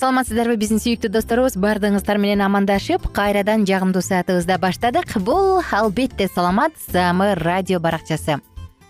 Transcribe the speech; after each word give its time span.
саламатсыздарбы 0.00 0.56
биздин 0.56 0.78
сүйүктүү 0.80 1.10
досторубуз. 1.12 1.58
Баардыгыңыздар 1.60 2.16
менен 2.16 2.40
амандашып 2.46 3.04
кайрадан 3.12 3.66
жагымдуу 3.68 4.00
саатыбызда 4.00 4.56
баштадык. 4.56 5.18
Бул 5.20 5.60
албетте 5.76 6.28
саламат 6.32 6.72
саамы 6.88 7.34
радио 7.36 7.80
баракчасы. 7.84 8.38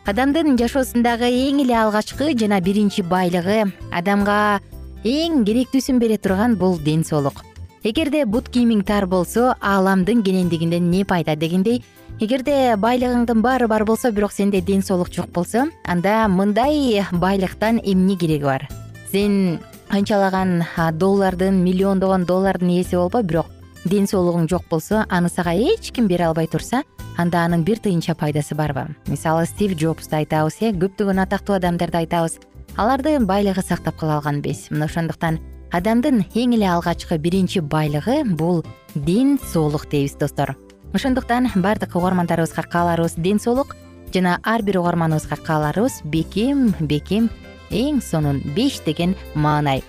Адамдын 0.07 0.55
жашоосундагы 0.61 1.27
эң 1.27 1.65
эле 1.65 1.75
алгачкы 1.81 2.31
жана 2.39 2.61
биринчи 2.63 3.03
байлыгы 3.03 3.73
адамга 3.91 4.61
эң 5.03 5.43
керектүүсүн 5.49 5.99
бере 5.99 6.19
турган 6.19 6.55
бул 6.55 6.79
ден 6.79 7.03
соолук. 7.03 7.43
Эгерде 7.83 8.23
бут 8.25 8.47
кийимиң 8.55 8.85
тар 8.87 9.09
болсо 9.11 9.57
ааламдын 9.61 10.23
кенендигинден 10.23 10.87
эмне 10.87 11.05
пайда 11.05 11.35
дегендей 11.35 11.83
эгерде 12.21 12.77
байлыгыңдын 12.77 13.43
баары 13.43 13.67
бар 13.67 13.85
болсо 13.85 14.13
бирок 14.13 14.33
сенде 14.33 14.61
ден 14.61 14.83
соолук 14.83 15.11
жок 15.11 15.33
болсо 15.35 15.67
анда 15.85 16.29
мындай 16.29 17.03
байлыктан 17.11 17.81
эмне 17.83 18.17
кереги 18.17 18.45
бар? 18.45 18.69
Сен 19.11 19.59
канчалаган 19.91 20.63
доллардын 20.95 21.65
миллиондогон 21.65 22.25
доллардын 22.25 22.71
ээси 22.79 22.95
болбо 22.95 23.23
бирок 23.23 23.47
ден 23.85 24.07
соолугуң 24.07 24.47
жок 24.49 24.69
болсо 24.71 25.05
аны 25.09 25.29
сага 25.29 25.51
эч 25.51 25.91
ким 25.91 26.07
бере 26.07 26.29
албай 26.29 26.47
турса 26.47 26.85
анда 27.19 27.45
анын 27.45 27.65
бир 27.65 27.79
тыйынча 27.79 28.15
пайдасы 28.15 28.55
барбы 28.55 28.95
мисалы 29.09 29.47
стив 29.47 29.75
джобсту 29.75 30.17
айтабыз 30.17 30.61
э 30.61 30.71
көптөгөн 30.71 31.23
атактуу 31.23 31.57
адамдарды 31.57 31.99
айтабыз 31.99 32.39
алардын 32.77 33.27
байлыгы 33.27 33.63
сактап 33.63 33.97
кала 33.97 34.19
алган 34.19 34.41
эмес 34.41 34.71
мына 34.71 34.85
ошондуктан 34.85 35.41
адамдын 35.73 36.25
эң 36.35 36.55
эле 36.55 36.71
алгачкы 36.71 37.19
биринчи 37.19 37.59
байлыгы 37.59 38.23
бул 38.25 38.65
ден 38.95 39.39
соолук 39.53 39.89
дейбиз 39.91 40.15
достор. 40.15 40.57
Ошондуктан 40.93 41.51
баардык 41.57 41.97
угармандарыбызга 41.97 42.63
кааларыбыз 42.63 43.15
ден 43.17 43.41
соолук 43.41 43.77
жана 44.15 44.39
ар 44.45 44.63
бир 44.63 44.79
угарманыбызга 44.79 45.37
кааларыбыз 45.37 46.03
бекем 46.05 46.75
бекем 46.81 47.31
эң 47.71 48.01
сонун 48.03 48.43
беш 48.57 48.81
деген 48.85 49.15
маанай. 49.35 49.83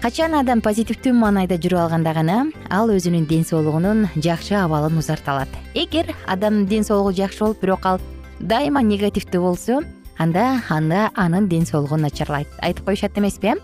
Качан 0.00 0.32
адам 0.38 0.62
позитивдүү 0.64 1.12
маанайда 1.12 1.58
жүрүп 1.60 1.82
алганда 1.82 2.14
гана 2.16 2.36
ал 2.72 2.88
өзүнүн 2.88 3.26
ден 3.28 3.44
соолугунун 3.44 4.06
жакшы 4.16 4.54
абалын 4.56 4.96
узарта 4.96 5.34
алат. 5.34 5.52
Эгер 5.74 6.14
адамдын 6.26 6.66
ден 6.70 6.84
соолугу 6.84 7.12
жакшы 7.12 7.44
болуп 7.44 7.60
бирок 7.60 7.84
ал 7.84 8.00
дайыма 8.40 8.80
негативдүү 8.80 9.42
болсо 9.42 9.82
анда 10.16 10.62
анда 10.70 11.10
анын 11.14 11.48
ден 11.48 11.66
соолугу 11.66 11.96
начарлайт. 12.00 12.48
Айтып 12.62 12.86
коюшат 12.86 13.18
эмеспи 13.18 13.52
э 13.52 13.56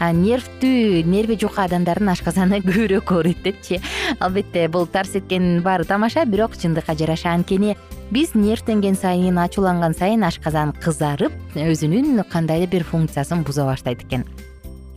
нервдүү 0.00 1.04
нерви 1.06 1.36
жука 1.40 1.64
адамдардын 1.68 2.12
ашказаны 2.14 2.60
көбүрөөк 2.64 3.12
ооруйт 3.14 3.42
депчи 3.44 3.80
албетте 4.18 4.68
бул 4.68 4.86
тарс 4.86 5.16
эткен 5.20 5.62
баары 5.62 5.84
тамаша 5.84 6.24
бирок 6.24 6.56
чындыкка 6.56 6.96
жараша 6.98 7.34
анткени 7.34 7.76
биз 8.10 8.34
нервденген 8.34 8.96
сайын 8.96 9.38
ачууланган 9.38 9.94
сайын 9.94 10.24
ашказан 10.24 10.74
кызарып 10.84 11.32
өзүнүн 11.54 12.24
кандайдыр 12.30 12.70
бир 12.70 12.84
функциясын 12.84 13.44
буза 13.44 13.64
баштайт 13.64 14.02
экен. 14.04 14.24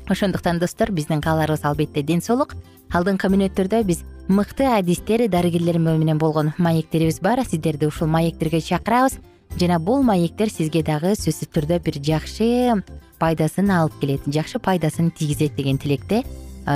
Ошондуктан 0.09 0.59
достор 0.59 0.91
биздин 0.91 1.22
кааларыбыз 1.22 1.66
албетте 1.66 2.02
ден 2.02 2.22
соолук. 2.22 2.56
Алдыңкы 2.96 3.28
мүнөттөрдө 3.28 3.84
биз 3.84 4.03
мыкты 4.28 4.64
адистер 4.72 5.28
дарыгерлер 5.28 5.79
менен 5.79 6.18
болгон 6.18 6.53
маектерибиз 6.58 7.19
бар. 7.19 7.44
Сиздерди 7.44 7.85
ушул 7.85 8.08
маектерге 8.08 8.62
чакырабыз. 8.62 9.19
Жана 9.59 9.79
бул 9.79 10.03
маектер 10.03 10.50
сизге 10.50 10.84
дагы 10.84 11.16
сөзсүз 11.16 11.52
түрдө 11.52 11.79
бир 11.84 12.00
жакшы 12.03 12.84
пайдасын 13.19 13.72
алып 13.72 14.00
келет 14.01 14.25
жакшы 14.28 14.59
пайдасын 14.59 15.11
тийгизет 15.11 15.55
деген 15.55 15.78
тилекте 15.78 16.23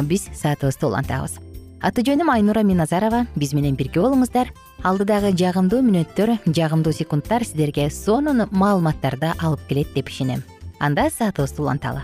биз 0.03 0.29
саатыбызды 0.33 0.87
улантабыз. 0.87 1.39
Аты 1.81 2.03
жөнүм 2.05 2.29
айнура 2.29 2.61
миназарова. 2.61 3.25
Биз 3.35 3.55
менен 3.57 3.75
бирге 3.75 4.03
болуңуздар. 4.03 4.51
Алдыдагы 4.85 5.33
жагымдуу 5.37 5.81
мүнөттөр 5.81 6.35
жагымдуу 6.45 6.93
секундтар 6.93 7.43
сиздерге 7.43 7.89
сонун 7.89 8.45
маалыматтарды 8.51 9.33
алып 9.41 9.65
келет 9.67 9.93
деп 9.95 10.09
ишенем. 10.09 10.43
Анда 10.79 11.09
саатыбызды 11.09 11.61
уланталы 11.61 12.01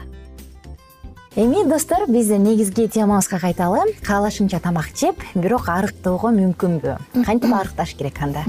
эми 1.37 1.63
достор 1.69 2.07
биз 2.09 2.29
негизги 2.29 2.87
темабызга 2.87 3.37
кайталы 3.39 3.83
каалашынча 4.01 4.59
тамак 4.59 4.87
жеп 4.97 5.21
бирок 5.35 5.69
арыктоого 5.69 6.31
мүмкүнбү. 6.33 6.95
Кантип 7.25 7.53
арыкташ 7.53 7.93
керек 7.93 8.17
анда? 8.25 8.41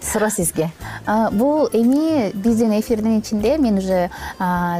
Суроо 0.00 0.30
сизге. 0.30 0.70
Бул 1.32 1.66
эми 1.72 2.30
биздин 2.34 2.70
эфирдин 2.78 3.18
ичинде 3.18 3.56
мен 3.58 3.78
уже 3.78 4.10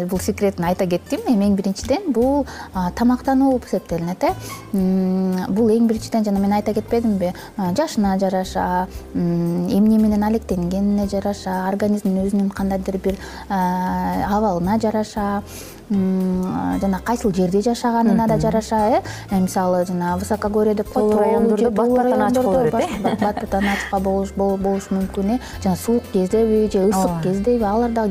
бул 0.06 0.20
секретин 0.20 0.64
айта 0.64 0.86
кеттим. 0.86 1.26
Эми 1.26 1.48
эң 1.48 1.56
биринчиден 1.58 2.12
бул 2.12 2.46
тамактануу 2.94 3.50
болуп 3.50 3.66
эсептелинет 3.66 4.22
э. 4.22 4.34
Бул 4.72 5.68
эң 5.68 5.88
биринчиден 5.88 6.24
жана 6.24 6.38
мен 6.38 6.52
айта 6.52 6.72
кетпедимби? 6.72 7.34
Жашына 7.56 8.16
жараша 8.20 8.86
эмне 9.12 9.98
менен 9.98 10.22
алектенгенине 10.22 11.08
жараша 11.08 11.66
организмдин 11.66 12.28
өзүнүн 12.28 12.50
кандайдыр 12.54 12.98
бир 13.02 13.18
абалына 13.48 14.78
жараша 14.78 15.42
жана 15.90 16.98
кайсыл 17.04 17.32
жерде 17.32 17.60
жашаганына 17.62 18.26
да 18.26 18.38
жараша 18.38 18.76
э? 18.90 19.02
э 19.30 19.40
мисалы 19.40 19.84
жана 19.86 20.16
высокогорье 20.16 20.74
деп 20.74 20.88
коет 20.88 21.12
тоолор 21.12 21.24
райондордо 21.24 21.70
бат 21.70 21.90
баттан 21.90 22.22
ачык 22.22 22.42
боло 22.42 22.64
берет 22.64 22.74
э? 22.74 23.02
бат 23.02 23.20
баттан 23.20 23.64
ачык 23.64 24.02
болушу 24.02 24.94
мүмкүн 24.94 25.36
э? 25.36 25.38
Жана 25.62 25.76
суук 25.76 26.02
кездеби 26.12 26.68
же 26.72 26.88
ысык 26.88 27.22
кездеби 27.22 27.62
алар 27.62 27.90
дагы 27.90 28.10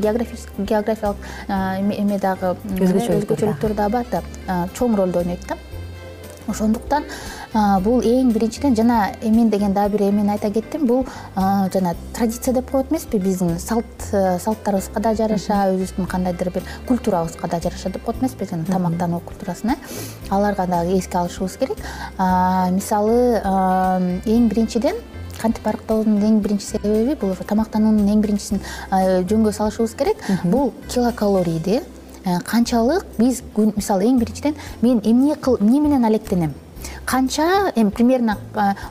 географиялык 0.58 1.16
эме 1.48 2.18
дагы 2.18 2.56
өзгөчөлүктөр 2.64 3.74
дагы 3.74 3.92
бар 3.92 4.06
да 4.10 4.68
чоң 4.74 4.96
ролду 4.96 5.18
ойнойт 5.18 5.46
да 5.48 5.56
ошондуктан 6.48 7.04
бул 7.84 8.02
эң 8.04 8.32
биринчиден 8.34 8.76
жана 8.76 9.12
эмен 9.22 9.50
деген 9.50 9.72
дагы 9.74 9.96
бир 9.96 10.08
эмени 10.10 10.30
айта 10.30 10.50
кеттим. 10.50 10.86
Бул 10.86 11.06
жана 11.36 11.94
традиция 12.14 12.54
деп 12.54 12.70
коет 12.70 12.90
эмеспи? 12.92 13.18
Биздин 13.18 13.58
салт 13.58 13.86
э, 14.12 14.38
салттарыбызга 14.38 15.00
да 15.00 15.14
жараша 15.14 15.62
өзүбүздүн 15.72 16.06
кандайдыр 16.06 16.50
бир 16.50 16.64
культурабызга 16.88 17.48
да 17.48 17.60
жараша 17.60 17.90
деп 17.90 18.04
коет 18.04 18.22
эмеспи? 18.22 18.46
Жана 18.50 18.64
тамактануу 18.64 19.20
культурасына 19.20 19.76
аларга 20.30 20.66
дагы 20.66 20.98
эске 20.98 21.18
алышыбыз 21.18 21.56
керек. 21.56 21.78
Мисалы 22.18 23.40
эң 23.42 24.48
биринчиден 24.48 24.96
кантип 25.40 25.66
арыктоодун 25.66 26.22
эң 26.22 26.40
биринчи 26.40 26.64
себеби 26.64 27.16
бул 27.20 27.32
ошо 27.32 27.44
тамактануунун 27.44 28.08
эң 28.14 28.22
биринчисин 28.24 28.62
жөнгө 28.90 29.52
салышыбыз 29.52 29.96
керек. 29.96 30.24
Бул 30.44 30.72
килокалорийди 30.88 31.80
э, 31.80 31.95
канчалык 32.44 33.06
биз 33.18 33.42
мисалы 33.56 34.08
эң 34.10 34.18
биринчиден 34.20 34.56
мен 34.82 35.00
эмне 35.04 35.36
эмне 35.36 35.80
менен 35.80 36.04
алектенем 36.04 36.54
канча 37.04 37.72
эми 37.74 37.90
примерно 37.90 38.38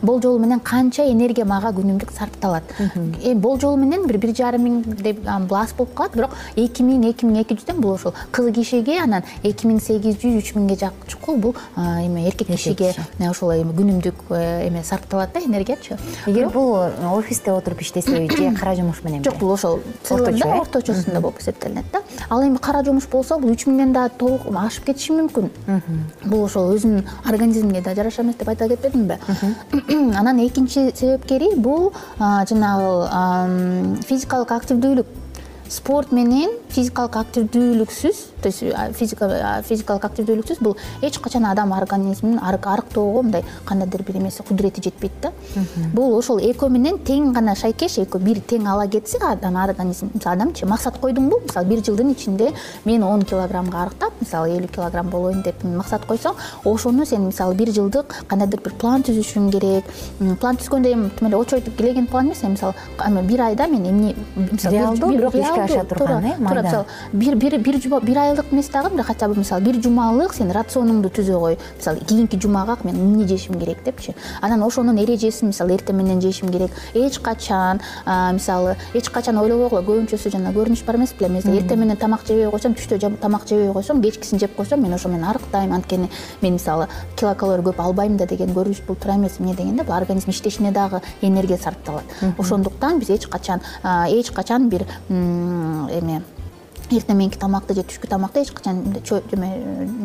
болжол 0.01 0.39
менен 0.39 0.59
канча 0.59 1.03
энергия 1.11 1.45
мага 1.45 1.71
күнүмдүк 1.75 2.11
сарпталат. 2.17 2.63
Эми 2.79 3.39
болжол 3.39 3.77
менен 3.77 4.07
бир 4.07 4.17
бир 4.17 4.35
жарым 4.35 4.63
миң 4.65 4.81
деп 5.01 5.21
бул 5.47 5.57
аз 5.57 5.73
болуп 5.73 5.93
калат 5.95 6.15
бирок 6.15 6.35
эки 6.55 6.83
миң 6.83 7.07
эки 7.09 7.25
миң 7.25 7.41
эки 7.43 7.57
жүздөн 7.59 7.81
бул 7.81 7.95
ошол 7.95 8.13
кыз 8.31 8.53
кишиге 8.55 8.99
анан 9.01 9.23
эки 9.43 9.67
миң 9.67 9.81
сегиз 9.83 10.17
жүз 10.21 10.39
үч 10.41 10.53
миңге 10.55 10.91
чукул 11.07 11.37
бул 11.37 11.55
эме 11.75 12.27
эркек 12.27 12.47
кишиге 12.47 12.93
ошол 13.29 13.53
эми 13.55 13.75
күнүмдүк 13.75 14.25
э, 14.29 14.67
эме 14.67 14.83
сарпталат 14.83 15.33
да 15.33 15.39
энергиячы. 15.39 15.97
Эгер 16.25 16.49
бул 16.49 16.75
офисте 17.13 17.51
отуруп 17.51 17.81
иштесеби 17.81 18.29
же 18.35 18.55
кара 18.59 18.75
жумуш 18.75 19.03
мененби 19.03 19.29
жок 19.29 19.39
бул 19.39 19.53
ошол 19.53 19.79
орточо 20.09 20.49
орточосунда 20.61 21.21
болуп 21.21 21.39
эсептелинет 21.39 21.85
да. 21.91 22.01
Ал 22.29 22.43
эми 22.43 22.57
кара 22.57 22.83
жумуш 22.83 23.07
болсо 23.07 23.39
бул 23.39 23.51
үч 23.51 23.65
миңден 23.67 23.93
дагы 23.93 24.15
толук 24.17 24.47
ашып 24.55 24.85
кетиши 24.91 25.13
мүмкүн. 25.13 25.49
Бул 26.25 26.45
ошол 26.45 26.73
өзүнүн 26.75 27.05
организмине 27.25 27.81
да 27.85 27.95
жараша 27.95 28.21
эмес 28.23 28.35
деп 28.35 28.49
айта 28.49 28.67
кетпедимби? 28.67 29.19
Анан 30.17 30.39
экинчи 30.47 30.91
себепкери 30.95 31.55
бул 31.55 31.93
жанагы 32.19 34.01
физикалык 34.07 34.51
активдүүлүк 34.51 35.07
спорт 35.69 36.11
менен 36.11 36.51
физикалык 36.69 37.15
активдүүлүксүз 37.15 38.17
то 38.41 38.49
есть 38.49 38.63
физикалык 38.99 40.05
активдүүлүксүз 40.05 40.59
бул 40.61 40.75
эч 41.01 41.17
качан 41.19 41.45
адам 41.45 41.73
организмин 41.73 42.39
арыктоого 42.39 43.21
мындай 43.23 43.43
кандайдыр 43.65 44.03
бир 44.03 44.17
эмеси 44.17 44.43
кудурети 44.43 44.81
жетпейт 44.83 45.11
да. 45.21 45.31
Бул 45.93 46.17
ошол 46.17 46.39
экөө 46.39 46.69
менен 46.69 46.99
тең 46.99 47.31
гана 47.33 47.55
шайкеш 47.55 47.97
экөө 48.03 48.21
бир 48.21 48.41
тең 48.45 48.67
ала 48.69 48.87
кетсе 48.87 49.17
адам 49.23 49.57
организм 49.57 50.11
мисалы 50.13 50.35
адамчы 50.35 50.65
максат 50.69 50.99
койдуңбу 51.01 51.41
мисалы 51.47 51.69
бир 51.69 51.83
жылдын 51.85 52.11
ичинде 52.13 52.51
мен 52.85 53.03
он 53.03 53.23
килограммга 53.23 53.83
арыктап 53.85 54.13
мисалы 54.21 54.57
элүү 54.57 54.73
килограмм 54.75 55.09
болоюн 55.09 55.41
деп 55.41 55.63
максат 55.63 56.05
койсоң 56.05 56.35
ошону 56.65 57.05
сен 57.05 57.25
мисалы 57.25 57.55
бир 57.55 57.71
жылдык 57.71 58.13
кандайдыр 58.27 58.61
бир 58.61 58.73
план 58.73 59.03
түзүшүң 59.03 59.49
керек. 59.51 59.85
План 60.39 60.57
түзгөндө 60.57 60.93
эми 60.93 61.09
тим 61.17 61.27
эле 61.27 61.37
очередь 61.37 61.75
келеген 61.77 62.07
план 62.07 62.27
эмес 62.27 62.43
эми 62.43 62.51
мисалы 62.51 63.21
бир 63.23 63.41
айда 63.41 63.67
мен 63.67 63.89
эмне 63.89 64.15
реалдуу 64.63 65.11
бирок 65.11 65.35
ишке 65.63 65.79
аша 65.79 65.85
турган 65.85 66.25
э 66.25 66.35
туура 66.37 66.61
мисалы 66.61 66.85
бир 67.13 67.35
бир 67.35 68.17
айлык 68.17 68.45
эмес 68.51 68.69
дагы 68.69 68.95
бир 68.95 69.03
хотя 69.03 69.27
бы 69.27 69.35
мисалы 69.35 69.61
бир 69.61 69.81
жумалык 69.81 70.33
сен 70.33 70.51
рационуңду 70.51 71.09
түзө 71.09 71.39
кой. 71.39 71.57
Мисалы 71.77 71.99
кийинки 71.99 72.39
жумага 72.41 72.77
мен 72.83 72.95
эмне 72.95 73.27
жешим 73.27 73.59
керек 73.59 73.83
депчи? 73.83 74.15
Анан 74.41 74.63
ошонун 74.63 74.97
эрежесин 74.97 75.47
мисалы 75.47 75.73
эртең 75.75 75.95
менен 75.95 76.21
жешим 76.21 76.49
керек. 76.49 76.71
Эч 76.93 77.19
качан 77.19 77.81
мисалы 78.05 78.75
эч 78.93 79.09
качан 79.09 79.37
ойлобогула 79.37 79.81
көбүнчөсү 79.81 80.31
жана 80.31 80.51
көрүнүш 80.51 80.85
бар 80.85 80.95
эмес 80.95 81.13
беле. 81.13 81.29
Мен 81.29 81.57
эртең 81.57 81.79
менен 81.79 81.97
тамак 81.97 82.25
жебей 82.27 82.49
койсом 82.51 82.75
түштө 82.75 83.17
тамак 83.21 83.47
жебей 83.47 83.71
койсом 83.73 84.01
кечкисин 84.01 84.39
жеп 84.39 84.55
койсом 84.55 84.81
мен 84.81 84.93
ошо 84.93 85.09
менен 85.09 85.25
арыктайм. 85.25 85.73
Анткени 85.73 86.09
мен 86.41 86.53
мисалы 86.53 86.87
килокалорий 87.15 87.63
көп 87.63 87.81
албайм 87.81 88.17
да 88.17 88.25
деген 88.25 88.53
көрүнүш 88.53 88.85
бул 88.87 88.95
туура 88.95 89.15
эмес 89.15 89.39
эмне 89.39 89.55
дегенде 89.55 89.83
бул 89.83 89.95
организм 89.95 90.29
иштешине 90.29 90.71
дагы 90.71 91.01
энергия 91.21 91.57
сарпталат. 91.57 92.03
Ошондуктан 92.37 92.99
биз 92.99 93.09
эч 93.09 93.27
качан 93.27 93.61
эч 93.83 94.31
качан 94.31 94.69
бир 94.69 94.85
эме 95.91 96.21
эртең 96.93 97.17
мененки 97.17 97.39
тамакты 97.39 97.75
же 97.75 97.83
түшкү 97.87 98.07
тамакты 98.09 98.41
эч 98.43 98.51
качан 98.53 98.81
эме 99.33 99.49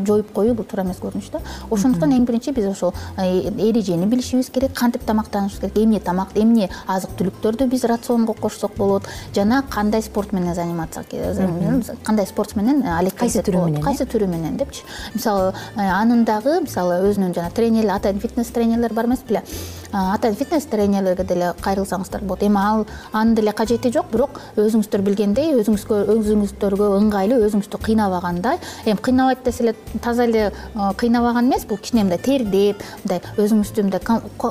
жоюп 0.07 0.33
коюу 0.33 0.55
бул 0.55 0.65
туура 0.65 0.85
эмес 0.85 1.01
көрүнүш 1.03 1.31
да. 1.33 1.41
Ошондуктан 1.71 2.15
эң 2.17 2.25
биринчи 2.29 2.53
биз 2.57 2.67
ошол 2.71 2.95
э, 3.17 3.51
эрежени 3.69 4.07
билишибиз 4.07 4.51
керек 4.51 4.73
кантип 4.75 5.05
тамактанышыбыз 5.05 5.73
керек. 5.73 5.77
Эмне 5.77 6.01
тамак 6.01 6.33
эмне 6.35 6.71
азык 6.87 7.13
түлүктөрдү 7.19 7.69
биз 7.71 7.85
рационго 7.85 8.35
кошсок 8.35 8.77
болот 8.77 9.09
жана 9.35 9.63
кандай 9.71 10.03
спорт 10.03 10.33
менен 10.33 10.55
заниматься 10.55 11.05
кандай 12.05 12.27
спорт 12.27 12.57
менен 12.57 12.83
кайсы 13.17 13.43
түрү 13.43 13.67
менен 13.67 13.83
кайсы 13.83 14.05
түрү 14.05 14.27
менен 14.27 14.57
депчи? 14.57 14.83
Мисалы 15.15 15.53
э, 15.77 15.81
анын 15.81 16.25
дагы 16.25 16.61
мисалы 16.63 17.03
өзүнүн 17.11 17.35
жана 17.35 17.51
тренерлер 17.51 17.99
атайын 17.99 18.21
фитнес 18.21 18.49
тренерлер 18.49 18.95
бар 18.95 19.11
эмес 19.11 19.25
беле 19.29 19.45
атайын 19.93 20.37
фитнес 20.37 20.67
тренерлерге 20.71 21.25
деле 21.25 21.53
кайрылсаңыздар 21.61 22.23
болот. 22.23 22.43
Эми 22.43 22.59
ал 22.59 22.87
анын 23.13 23.35
деле 23.35 23.53
кажети 23.53 23.91
жок 23.93 24.11
бирок 24.13 24.41
өзүңүздөр 24.57 25.03
билгендей 25.07 25.55
өзүңүзгө 25.61 26.01
өзүңүздө 26.15 26.71
ыңгайлуу 27.01 27.41
өзүңүздү 27.49 27.81
кыйнабагандай 27.83 28.59
эми 28.87 29.01
кыйнабайт 29.03 29.45
десе 29.45 29.65
эле 29.65 29.75
таза 30.03 30.25
эле 30.25 30.53
кыйнабаган 30.97 31.51
эмес 31.51 31.65
бул 31.67 31.79
кичине 31.79 32.05
мындай 32.05 32.19
тердеп 32.19 32.83
мындай 33.05 33.21
өзүңүздү 33.37 33.87
мындай 33.87 34.01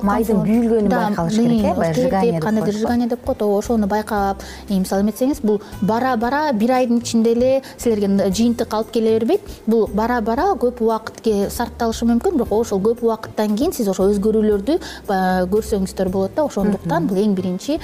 майдын 0.03 0.43
күйүлгөнүн 0.45 0.89
байкалыш 0.93 1.35
керек 1.39 1.65
э 1.65 1.73
баягы 1.75 2.01
сжигание 2.01 2.41
кандайдыр 2.41 2.73
сжигание 2.73 3.07
деп 3.07 3.25
коет. 3.25 3.41
Ооба 3.41 3.59
ошону 3.59 3.87
байкап 3.87 4.43
мисалы 4.69 5.03
эметсеңиз 5.03 5.41
бул 5.43 5.61
бара 5.81 6.15
бара 6.17 6.51
бир 6.53 6.71
айдын 6.71 6.99
ичинде 6.99 7.31
эле 7.31 7.61
силерге 7.77 8.29
жыйынтык 8.29 8.73
алып 8.73 8.91
келе 8.91 9.19
бербейт 9.19 9.41
бул 9.67 9.87
бара 9.87 10.21
бара 10.21 10.51
көп 10.59 10.81
убакытке 10.83 11.49
сарпталышы 11.49 12.05
мүмкүн 12.09 12.37
бирок 12.37 12.51
ошол 12.51 12.81
көп 12.83 13.03
убакыттан 13.03 13.55
кийин 13.57 13.73
сиз 13.73 13.87
ошо 13.87 14.09
өзгөрүүлөрдү 14.11 14.79
көрсөңүздөр 15.51 16.09
болот 16.13 16.35
да 16.35 16.47
ошондуктан 16.47 17.07
бул 17.07 17.21
эң 17.21 17.35
биринчи 17.37 17.79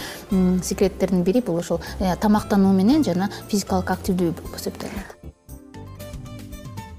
секреттердин 0.63 1.23
бири 1.23 1.41
бул 1.41 1.59
ошол 1.59 1.79
э, 1.99 2.15
тамактануу 2.21 2.73
менен 2.73 3.03
жана 3.03 3.29
физикалык 3.47 3.91
активдүү 3.91 4.31
болуп 4.31 4.55
эсептелинет 4.59 5.15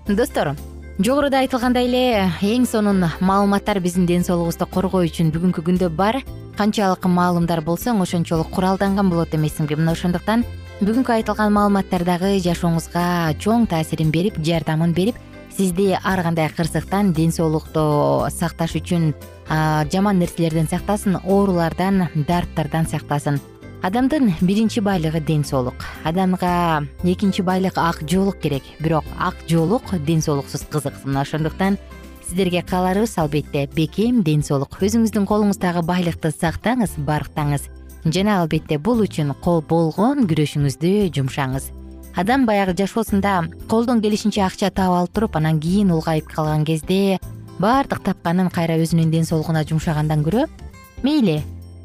достор 0.08 0.54
жогоруда 0.98 1.42
айтылгандай 1.42 1.88
эле 1.88 2.30
эң 2.40 2.64
сонун 2.64 3.04
маалыматтар 3.20 3.80
биздин 3.84 4.06
ден 4.06 4.24
соолугубузду 4.24 4.66
коргоо 4.70 5.02
үчүн 5.04 5.32
бүгүнкү 5.34 5.64
күндө 5.66 5.90
бар. 5.92 6.22
Канчалык 6.56 7.04
маалымдар 7.04 7.60
болсоң 7.60 8.00
ошончолук 8.00 8.48
куралданган 8.54 9.10
болот 9.12 9.34
эмесиңби 9.36 9.76
мына 9.76 9.92
ошондуктан 9.92 10.46
бүгүнкү 10.80 11.12
айтылган 11.18 11.52
маалыматтар 11.52 12.06
дагы 12.08 12.38
жашооңузга 12.44 13.34
чоң 13.44 13.66
таасирин 13.68 14.08
берип 14.14 14.40
жардамын 14.40 14.94
берип 14.96 15.20
сизди 15.56 15.90
ар 15.96 16.22
кандай 16.22 16.48
кырсыктан 16.48 17.12
ден 17.12 17.32
соолукту 17.32 18.28
сакташ 18.32 18.76
үчүн 18.80 19.12
жаман 19.48 20.18
нерселерден 20.18 20.68
сактасын 20.68 21.20
оорулардан 21.24 22.08
дарттардан 22.14 22.86
сактасын. 22.86 23.40
Адамдын 23.82 24.32
биринчи 24.40 24.80
байлыгы 24.80 25.20
ден 25.20 25.44
соолук. 25.44 25.84
Адамга 26.04 26.86
экинчи 27.04 27.42
байлык 27.42 27.78
ак 27.78 28.02
жоолук 28.08 28.40
керек. 28.40 28.62
Бирок 28.80 29.04
ак 29.18 29.36
жоолук 29.48 29.84
ден 30.04 30.22
соолуксуз 30.22 30.62
кызык 30.70 30.94
мына 31.04 31.20
ошондуктан 31.20 31.78
сиздерге 32.26 32.62
кааларыбыз 32.62 33.18
албетте 33.18 33.68
бекем 33.74 34.22
ден 34.22 34.42
соолук. 34.42 34.80
Өзүңүздүн 34.80 35.26
колуңуздагы 35.26 35.84
байлыкты 35.86 36.32
сактаңыз 36.34 36.96
барктаңыз. 36.98 37.68
Жана 38.04 38.40
албетте 38.40 38.78
бул 38.78 39.04
үчүн 39.04 39.34
болгон 39.44 40.26
күрөшүңүздү 40.26 41.12
жумшаңыз. 41.14 41.70
Адам 42.16 42.46
баягы 42.46 42.74
жашоосунда 42.74 43.44
колдон 43.68 44.00
келишинче 44.00 44.42
акча 44.42 44.70
таап 44.70 44.94
алып 44.94 45.12
туруп 45.12 45.36
анан 45.36 45.60
кийин 45.60 45.90
улгайып 45.92 46.26
калган 46.32 46.64
кезде 46.64 47.20
баардык 47.58 48.02
тапканын 48.04 48.50
кайра 48.52 48.76
өзүнүн 48.82 49.10
ден 49.10 49.24
соолугуна 49.24 49.64
жумшагандан 49.64 50.24
көрө 50.26 50.46
мейли 51.02 51.42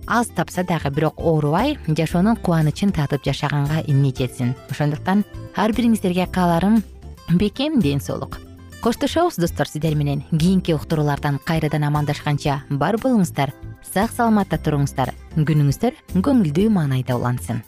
аз 0.08 0.28
тапса 0.36 0.64
дагы 0.68 0.92
бирок 0.92 1.20
оорубай 1.20 1.78
жашоонун 1.88 2.36
кубанычын 2.36 2.92
татып 2.92 3.24
жашаганга 3.24 3.84
эмне 3.88 4.12
жетсин 4.12 4.56
ошондуктан 4.70 5.24
ар 5.56 5.72
бириңиздерге 5.72 6.28
кааларым 6.28 6.84
бекем 7.30 7.80
ден 7.80 8.02
соолук. 8.02 8.40
Коштошобуз 8.82 9.36
достор 9.38 9.68
сиздер 9.68 9.96
менен. 9.96 10.24
Кийинки 10.32 10.74
уктуруулардан 10.74 11.40
кайрадан 11.46 11.84
амандашканча 11.84 12.64
бар 12.70 12.98
болуңуздар 12.98 13.54
сак 13.94 14.12
саламатта 14.12 14.58
туруңуздар. 14.58 15.14
Күнүңүздөр 15.38 15.94
көңүлдүү 16.18 16.70
маанайда 16.70 17.16
улансын 17.16 17.62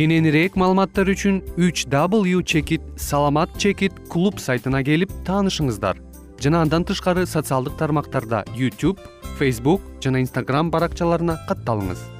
кененирээк 0.00 0.54
маалыматтар 0.56 1.10
үчүн 1.12 1.42
үч 1.60 1.82
w 1.92 2.40
чекит 2.40 2.80
саламат 2.96 3.52
чекит 3.60 3.92
клуб 4.08 4.38
сайтына 4.40 4.80
келип 4.80 5.12
таанышыңыздар. 5.28 6.00
Жана 6.40 6.62
андан 6.64 6.86
тышкары 6.88 7.26
социалдык 7.28 7.76
тармактарда 7.76 8.46
youtube 8.56 8.96
facebook 9.36 9.84
жана 10.00 10.24
instagram 10.24 10.72
баракчаларына 10.72 11.36
катталыңыз 11.50 12.19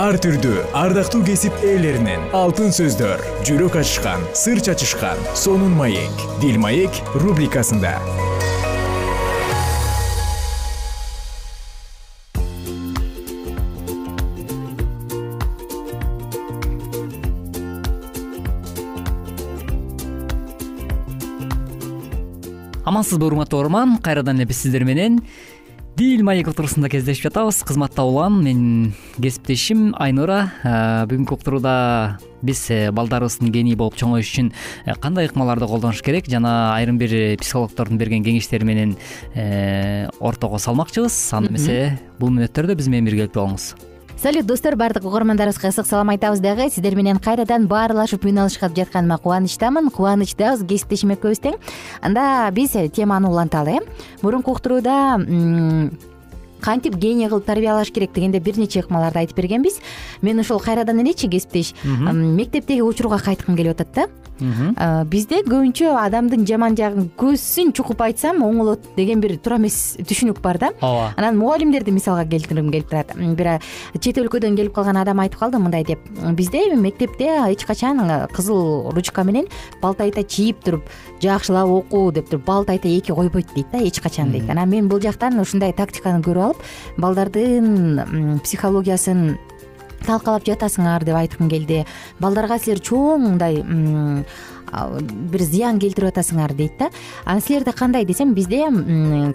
ар 0.00 0.16
түрдүү 0.16 0.62
ардактуу 0.72 1.20
кесип 1.26 1.52
ээлеринен 1.60 2.30
алтын 2.36 2.70
сөздөр 2.72 3.20
жүрөк 3.44 3.74
ачышкан 3.82 4.22
сыр 4.32 4.62
чачышкан 4.64 5.20
сонун 5.36 5.74
маек 5.76 6.22
дил 6.40 6.56
маек 6.56 6.96
рубрикасында. 7.12 7.98
Амансызбы 22.84 23.26
урматтуу 23.26 23.60
угарман 23.60 23.98
кайрадан 24.00 24.40
эле 24.40 24.48
биз 24.48 24.64
сиздер 24.64 24.84
менен 24.88 25.20
дил 26.02 26.24
маек 26.24 26.48
утурусунда 26.48 26.88
кездешип 26.90 27.28
жатабыз. 27.28 27.60
Кызматтуу 27.62 28.08
улан 28.10 28.40
менин 28.42 28.94
кесиптешим 29.22 29.92
айнура. 29.94 30.50
Бүгүнкү 31.06 31.36
уктурууда 31.36 31.74
биз 32.42 32.64
э, 32.74 32.90
балдарыбыздын 32.90 33.52
гений 33.54 33.78
болуп 33.78 33.94
чоңоюш 34.00 34.32
үчүн 34.32 34.50
э, 34.50 34.96
кандай 34.98 35.30
ыкмаларды 35.30 35.68
колдонуш 35.70 36.02
керек? 36.02 36.26
Жана 36.32 36.74
айрым 36.74 36.98
бир 36.98 37.14
психологдордун 37.38 38.02
берген 38.02 38.26
кеңештери 38.26 38.66
менен 38.66 38.96
э, 39.34 40.10
ортого 40.18 40.58
салмакчыбыз. 40.58 41.22
Анда 41.38 41.54
эмесе 41.54 41.78
бул 42.18 42.34
мүнөттөрдө 42.34 42.78
биз 42.80 42.90
менен 42.90 43.06
биргеликте 43.12 43.38
болуңуз 43.38 43.72
салют 44.22 44.46
достор 44.46 44.76
баардык 44.76 45.04
угармандарыбызга 45.04 45.68
ысык 45.68 45.86
салам 45.86 46.10
айтабыз 46.10 46.38
дагы. 46.38 46.68
Сиздер 46.70 46.94
менен 46.94 47.18
кайрадан 47.18 47.66
баарлашып 47.66 48.22
үн 48.30 48.38
алышкап 48.44 48.76
жатканыма 48.76 49.18
кубанычтамын. 49.18 49.90
Кубанычтабыз 49.90 50.62
кесиптешим 50.62 51.16
экөөбүз 51.16 51.42
тең 51.42 51.58
анда 52.06 52.46
биз 52.54 52.76
теманы 52.94 53.26
уланталы 53.26 53.80
э? 53.80 53.84
Мурунку 54.22 54.52
уктурууда 54.54 55.18
кантип 56.62 56.96
гений 56.96 57.28
кылып 57.28 57.44
тарбиялаш 57.50 57.90
керек 57.92 58.14
дегенде 58.14 58.40
бир 58.40 58.56
нече 58.56 58.80
ыкмаларды 58.80 59.18
айтып 59.26 59.36
бергенбиз. 59.42 59.80
Мен 60.22 60.40
ошол 60.40 60.60
кайрадан 60.62 61.02
элечи 61.02 61.28
кесиптеш 61.28 61.74
мектептеги 61.84 62.82
учурга 62.82 63.18
кайткым 63.18 63.56
келип 63.56 63.74
атат 63.80 63.94
да. 63.94 64.08
Бизде 65.06 65.42
көбүнчө 65.46 65.92
адамдын 66.00 66.46
жаман 66.48 66.74
жагын 66.74 67.10
көзсүн 67.20 67.70
чукуп 67.76 68.00
айтсам 68.02 68.40
оңолот 68.42 68.88
деген 68.96 69.20
бир 69.22 69.36
туура 69.38 69.60
эмес 69.60 69.96
түшүнүк 70.00 70.40
бар 70.42 70.58
да. 70.58 70.70
Ооба. 70.80 71.12
Анан 71.16 71.36
мугалимдерди 71.38 71.92
мисалга 71.94 72.24
келтиргим 72.26 72.72
келип 72.72 72.88
турат 72.90 73.12
бир 73.14 73.60
чет 74.00 74.18
өлкөдөн 74.18 74.56
келип 74.58 74.74
калган 74.74 74.96
адам 74.98 75.20
айтып 75.22 75.38
калды 75.38 75.60
мындай 75.62 75.84
деп. 75.84 76.00
Бизде 76.34 76.74
мектепте 76.74 77.28
эч 77.52 77.64
качан 77.68 78.00
кызыл 78.34 78.90
ручка 78.90 79.22
менен 79.22 79.46
балтайта 79.82 80.24
чийип 80.24 80.64
туруп 80.64 80.90
жакшылап 81.22 81.68
оку 81.68 82.10
деп 82.10 82.28
туруп 82.28 82.44
балтайта 82.46 82.88
эки 82.88 83.12
койбойт 83.12 83.54
дейт 83.54 83.70
да 83.70 83.78
эч 83.78 84.00
качан 84.00 84.32
дейт. 84.32 84.50
Анан 84.50 84.68
мен 84.70 84.88
бул 84.88 84.98
жактан 84.98 85.38
ушундай 85.38 85.72
тактиканы 85.72 86.22
көрүп 86.22 86.51
алып 86.52 87.00
балдардын 87.00 88.40
психологиясын 88.44 89.36
талкалап 90.06 90.44
жатасыңар 90.46 91.04
деп 91.06 91.16
айткым 91.16 91.50
келди. 91.50 91.84
Балдарга 92.20 92.58
силер 92.58 92.82
чоң 92.82 93.22
мындай 93.22 93.62
бир 94.72 95.42
зыян 95.42 95.78
келтирип 95.78 96.12
атасыңар 96.12 96.54
дейт 96.56 96.78
да. 96.78 96.90
Анан 97.24 97.42
силерде 97.42 97.72
кандай 97.72 98.04
десем 98.04 98.34
бизде 98.34 98.64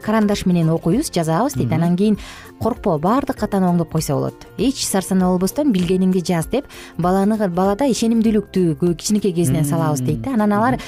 карандаш 0.04 0.46
менен 0.46 0.70
окуйбуз 0.70 1.12
жазабыз 1.14 1.54
дейт. 1.54 1.72
Анан 1.72 1.96
кийин 1.98 2.18
коркпо 2.60 2.98
баардык 2.98 3.38
катаны 3.38 3.70
оңдоп 3.70 3.92
койсо 3.92 4.16
болот. 4.16 4.48
Эч 4.58 4.84
сарсанаа 4.86 5.30
болбостон 5.32 5.72
билгениңди 5.72 6.24
жаз 6.26 6.48
деп 6.48 6.66
баланы 6.98 7.38
балада 7.50 7.86
ишенимдүүлүктү 7.86 8.96
кичинекей 8.98 9.34
кезинен 9.34 9.66
салабыз 9.66 10.02
дейт 10.02 10.22
да. 10.22 10.34
Анан 10.34 10.54
алар 10.54 10.80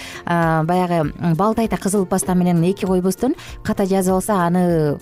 баягы 0.66 1.14
балтайта 1.36 1.78
кызыл 1.78 2.06
паста 2.06 2.34
менен 2.36 2.64
эки 2.64 2.86
койбостон 2.86 3.36
ката 3.64 3.86
жазып 3.86 4.16
алса 4.16 4.42
аны 4.48 4.98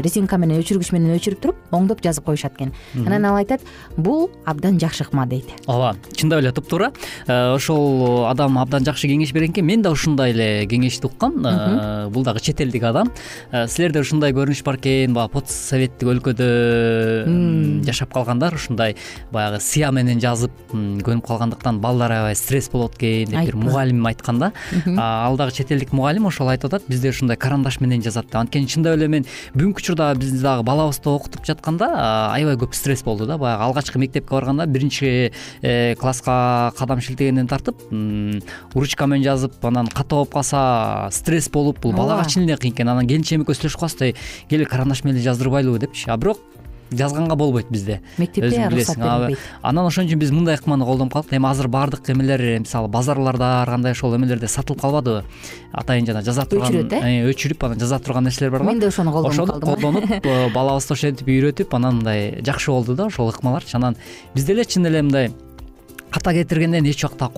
резинка 0.00 0.38
менен 0.38 0.62
өчүргүч 0.62 0.92
менен 0.92 1.18
өчүрүп 1.18 1.40
туруп 1.40 1.74
оңдоп 1.74 2.00
жазып 2.02 2.24
коюшат 2.24 2.56
экен. 2.56 2.72
Анан 3.06 3.24
ал 3.24 3.36
айтат 3.36 3.60
бул 3.96 4.30
абдан 4.46 4.78
жакшы 4.80 5.04
ыкма 5.04 5.26
дейт. 5.26 5.52
Ооба 5.66 5.96
чындап 6.14 6.40
эле 6.40 6.52
туптуура 6.52 6.92
э, 7.26 7.54
ошол 7.54 8.26
адам 8.26 8.58
абдан 8.70 8.86
жакшы 8.86 9.08
кеңеш 9.10 9.32
берген 9.34 9.50
экен 9.50 9.66
мен 9.66 9.82
да 9.82 9.90
ушундай 9.90 10.30
эле 10.30 10.66
кеңешти 10.70 11.08
уккам. 11.08 11.40
Э, 11.42 12.08
бул 12.08 12.22
дагы 12.22 12.40
чет 12.40 12.60
элдик 12.60 12.84
адам. 12.86 13.10
Э, 13.50 13.66
силерде 13.66 14.00
ушундай 14.00 14.30
көрүнүш 14.32 14.62
бар 14.62 14.78
экен 14.78 15.14
баягы 15.14 15.32
постсоветтик 15.34 16.06
өлкөдө 16.12 17.82
жашап 17.86 18.12
калгандар 18.14 18.54
ушундай 18.54 18.94
баягы 19.32 19.58
сыя 19.60 19.90
менен 19.90 20.20
жазып 20.22 20.54
көнүп 20.70 21.26
калгандыктан 21.26 21.80
балдар 21.82 22.14
аябай 22.14 22.36
стресс 22.38 22.70
болот 22.70 22.94
экен 22.94 23.34
деп 23.34 23.50
бир 23.50 23.56
мугалим 23.58 24.06
айткан 24.06 24.38
да. 24.38 24.52
Ал 24.96 25.36
дагы 25.36 25.56
чет 25.56 25.72
элдик 25.72 25.92
мугалим 25.92 26.26
ошол 26.30 26.52
айтып 26.54 26.70
атат 26.70 26.86
бизде 26.88 27.10
ушундай 27.10 27.36
карандаш 27.36 27.80
менен 27.80 28.02
жазат 28.02 28.26
деп 28.26 28.36
анткени 28.36 28.70
чындап 28.70 28.94
эле 28.98 29.08
мен 29.08 29.26
бүгүнкү 29.54 29.82
учурда 29.82 30.12
биз 30.14 30.38
дагы 30.42 30.62
балабызды 30.62 31.10
окутуп 31.10 31.46
жатканда 31.46 31.90
аябай 32.36 32.54
көп 32.54 32.74
стресс 32.78 33.02
болду 33.02 33.26
да. 33.26 33.38
Баягы 33.38 33.64
алгачкы 33.64 33.98
мектепке 33.98 34.30
барганда 34.30 34.66
биринчи 34.66 35.32
э, 35.62 35.94
класска 35.96 36.72
кадам 36.78 37.00
шилтегенден 37.00 37.48
тартып 37.48 37.80
ручка 38.74 39.06
менен 39.06 39.24
жазып 39.24 39.64
анан 39.64 39.88
ката 39.88 40.16
болуп 40.16 40.32
калса 40.34 41.08
стресс 41.12 41.50
болуп 41.50 41.80
бул 41.80 41.92
балага 41.92 42.28
чын 42.28 42.44
эле 42.44 42.56
кыйын. 42.56 42.74
Экен 42.74 42.88
анан 42.88 43.06
келинчегим 43.06 43.44
экөөбүз 43.44 43.62
сүйлөшүп 43.64 43.80
калабыз 43.80 44.16
кел 44.48 44.66
карандаш 44.66 45.04
менен 45.04 45.18
эле 45.18 45.24
жаздырбайлыбы 45.24 45.78
депчи. 45.78 46.10
А 46.10 46.16
бирок 46.16 46.38
жазганга 46.92 47.36
болбойт 47.36 47.70
бизде. 47.70 48.00
Мектепте 48.18 48.66
уруксат 48.66 48.98
берилбейт 48.98 49.38
анан 49.62 49.86
ошон 49.86 50.06
үчүн 50.06 50.18
биз 50.18 50.32
мындай 50.34 50.56
ыкманы 50.58 50.84
колдонуп 50.84 51.12
калдык. 51.12 51.32
Эми 51.32 51.48
азыр 51.48 51.68
баардык 51.68 52.10
эмелер 52.10 52.60
мисалы 52.60 52.88
базарларда 52.88 53.62
ар 53.62 53.70
кандай 53.70 53.92
ошол 53.92 54.16
эмелерде 54.16 54.48
сатылып 54.48 54.80
калбадыбы? 54.80 55.24
Атайын 55.72 56.06
жана 56.06 56.22
жаза 56.22 56.44
турган 56.46 56.74
өчүрөт 56.74 56.92
э? 56.98 57.30
өчүрүп 57.30 57.66
анан 57.66 57.80
жаза 57.80 57.98
турган 58.00 58.24
нерселер 58.24 58.50
бар 58.50 58.64
го 58.64 58.70
мен 58.70 58.80
да 58.80 58.88
ошону 58.88 59.12
колдонуп 59.12 59.32
ошону 59.32 59.60
колдонуп 59.60 60.26
э, 60.26 60.50
балабызды 60.54 60.94
ошентип 60.94 61.28
үйрөтүп 61.28 61.76
анан 61.76 62.00
мындай 62.00 62.42
жакшы 62.42 62.72
болду 62.72 62.96
да 62.96 63.06
ошол 63.06 63.30
ыкмаларчы 63.30 63.76
анан 63.76 63.96
биз 64.34 64.44
деле 64.44 64.64
чын 64.64 64.86
эле 64.86 65.02
мындай 65.02 65.30
ката 66.10 66.32
кетиргенден 66.34 66.84
эч 66.90 67.04
убакта 67.04 67.30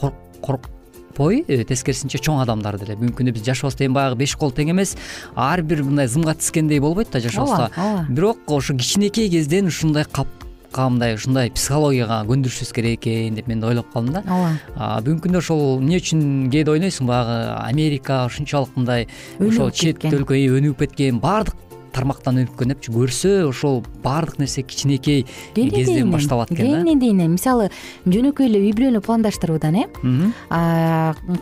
коркпой 1.12 1.44
э, 1.46 1.64
тескерисинче 1.64 2.18
чоң 2.18 2.42
адамдар 2.42 2.78
деле. 2.80 2.96
Бүгүнкү 2.96 3.20
күндө 3.20 3.34
биз 3.36 3.44
жашообузда 3.46 3.86
эми 3.86 3.94
баягы 3.96 4.16
беш 4.16 4.34
кол 4.36 4.52
тең 4.52 4.72
эмес. 4.72 4.96
Ар 5.36 5.62
бир 5.62 5.82
мындай 5.84 6.08
зымга 6.08 6.34
тискендей 6.34 6.80
болбойт 6.80 7.12
да 7.12 7.20
жашообузда 7.20 7.70
ооба 7.76 7.82
ооба. 7.82 8.06
Бирок 8.08 8.38
ошо 8.48 8.74
кичинекей 8.74 9.28
кезден 9.30 9.66
ушундай 9.66 10.04
башка 10.04 10.88
мындай 10.88 11.14
ушундай 11.14 11.50
психологияга 11.50 12.22
көндүрүшүбүз 12.28 12.72
керек 12.72 13.00
экен 13.06 13.34
деп 13.36 13.46
мен 13.46 13.60
да 13.60 13.68
ойлоп 13.68 13.92
калдым 13.92 14.14
да. 14.14 14.22
Ооба. 14.26 15.02
Бүгүнкү 15.04 15.28
күндө 15.28 15.42
ошол 15.42 15.78
эмне 15.80 16.00
үчүн 16.00 16.48
кээде 16.52 16.72
ойнойсуң? 16.72 17.06
Баягы 17.06 17.36
америка 17.68 18.24
ушунчалык 18.26 18.76
мындай 18.76 19.08
ошол 19.38 19.70
чет 19.70 20.00
өлкө 20.00 20.38
өнүгүп 20.38 20.86
кеткен. 20.86 21.20
Баардык 21.20 21.56
тармактан 21.92 22.40
өнүгүп 22.40 22.56
кеткен 22.56 22.72
депчи 22.72 22.92
көрсө 22.94 23.32
ошол 23.48 23.82
баардык 24.04 24.40
нерсе 24.42 24.62
кичинекей 24.62 25.24
кезден 25.54 26.10
башталат 26.12 26.52
экен 26.52 26.70
да. 26.70 26.82
Кенен 26.82 27.00
кенен 27.00 27.34
мисалы 27.36 27.68
жөнөкөй 28.06 28.48
эле 28.48 28.62
үй 28.66 28.72
бүлөнү 28.76 29.02
пландаштыруудан 29.04 29.78
э? 29.82 29.86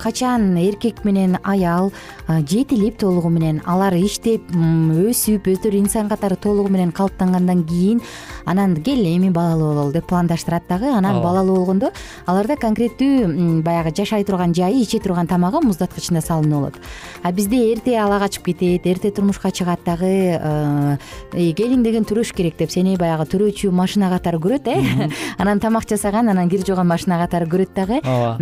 Качан 0.02 0.56
эркек 0.60 1.04
менен 1.04 1.38
аял 1.42 1.92
жетилип 2.28 2.98
толугу 3.00 3.30
менен 3.30 3.62
алар 3.66 3.94
иштеп 3.98 4.50
өсүп 4.50 5.50
өздөрү 5.54 5.84
инсан 5.84 6.10
катары 6.10 6.36
толугу 6.36 6.72
менен 6.72 6.92
калыптангандан 6.92 7.64
кийин 7.68 8.02
анан 8.44 8.76
кел 8.76 9.00
эми 9.04 9.30
балалуу 9.30 9.74
бололу 9.74 9.92
деп 9.92 10.06
пландаштырат 10.06 10.68
дагы. 10.68 10.92
Анан 10.92 11.22
балалуу 11.22 11.56
болгондо 11.56 11.92
аларда 12.26 12.56
конкреттүү 12.56 13.62
баягы 13.62 13.94
жашай 13.96 14.24
турган 14.24 14.54
жайы 14.54 14.82
иче 14.82 15.00
турган 15.00 15.26
тамагы 15.26 15.60
муздаткычына 15.64 16.20
салынып 16.20 16.50
болот 16.50 16.74
а 17.22 17.32
бизде 17.32 17.72
эрте 17.72 17.98
ала 17.98 18.18
качып 18.18 18.44
кетет 18.44 18.86
эрте 18.86 19.10
турмушка 19.10 19.50
чыгат 19.50 19.84
дагы 19.84 20.30
Э, 21.32 21.50
келиң 21.56 21.84
деген 21.84 22.06
төрөш 22.08 22.32
керек 22.36 22.56
деп 22.58 22.72
сени 22.72 22.96
баягы 23.00 23.26
төрөөчү 23.30 23.70
машина 23.74 24.10
катары 24.12 24.40
көрөт 24.42 24.70
э? 24.70 25.10
Анан 25.42 25.60
тамак 25.62 25.88
жасаган 25.88 26.30
анан 26.32 26.50
кир 26.50 26.64
жууган 26.66 26.88
машина 26.90 27.20
катары 27.22 27.46
көрөт 27.50 27.74
дагы. 27.76 28.00
Ооба 28.04 28.36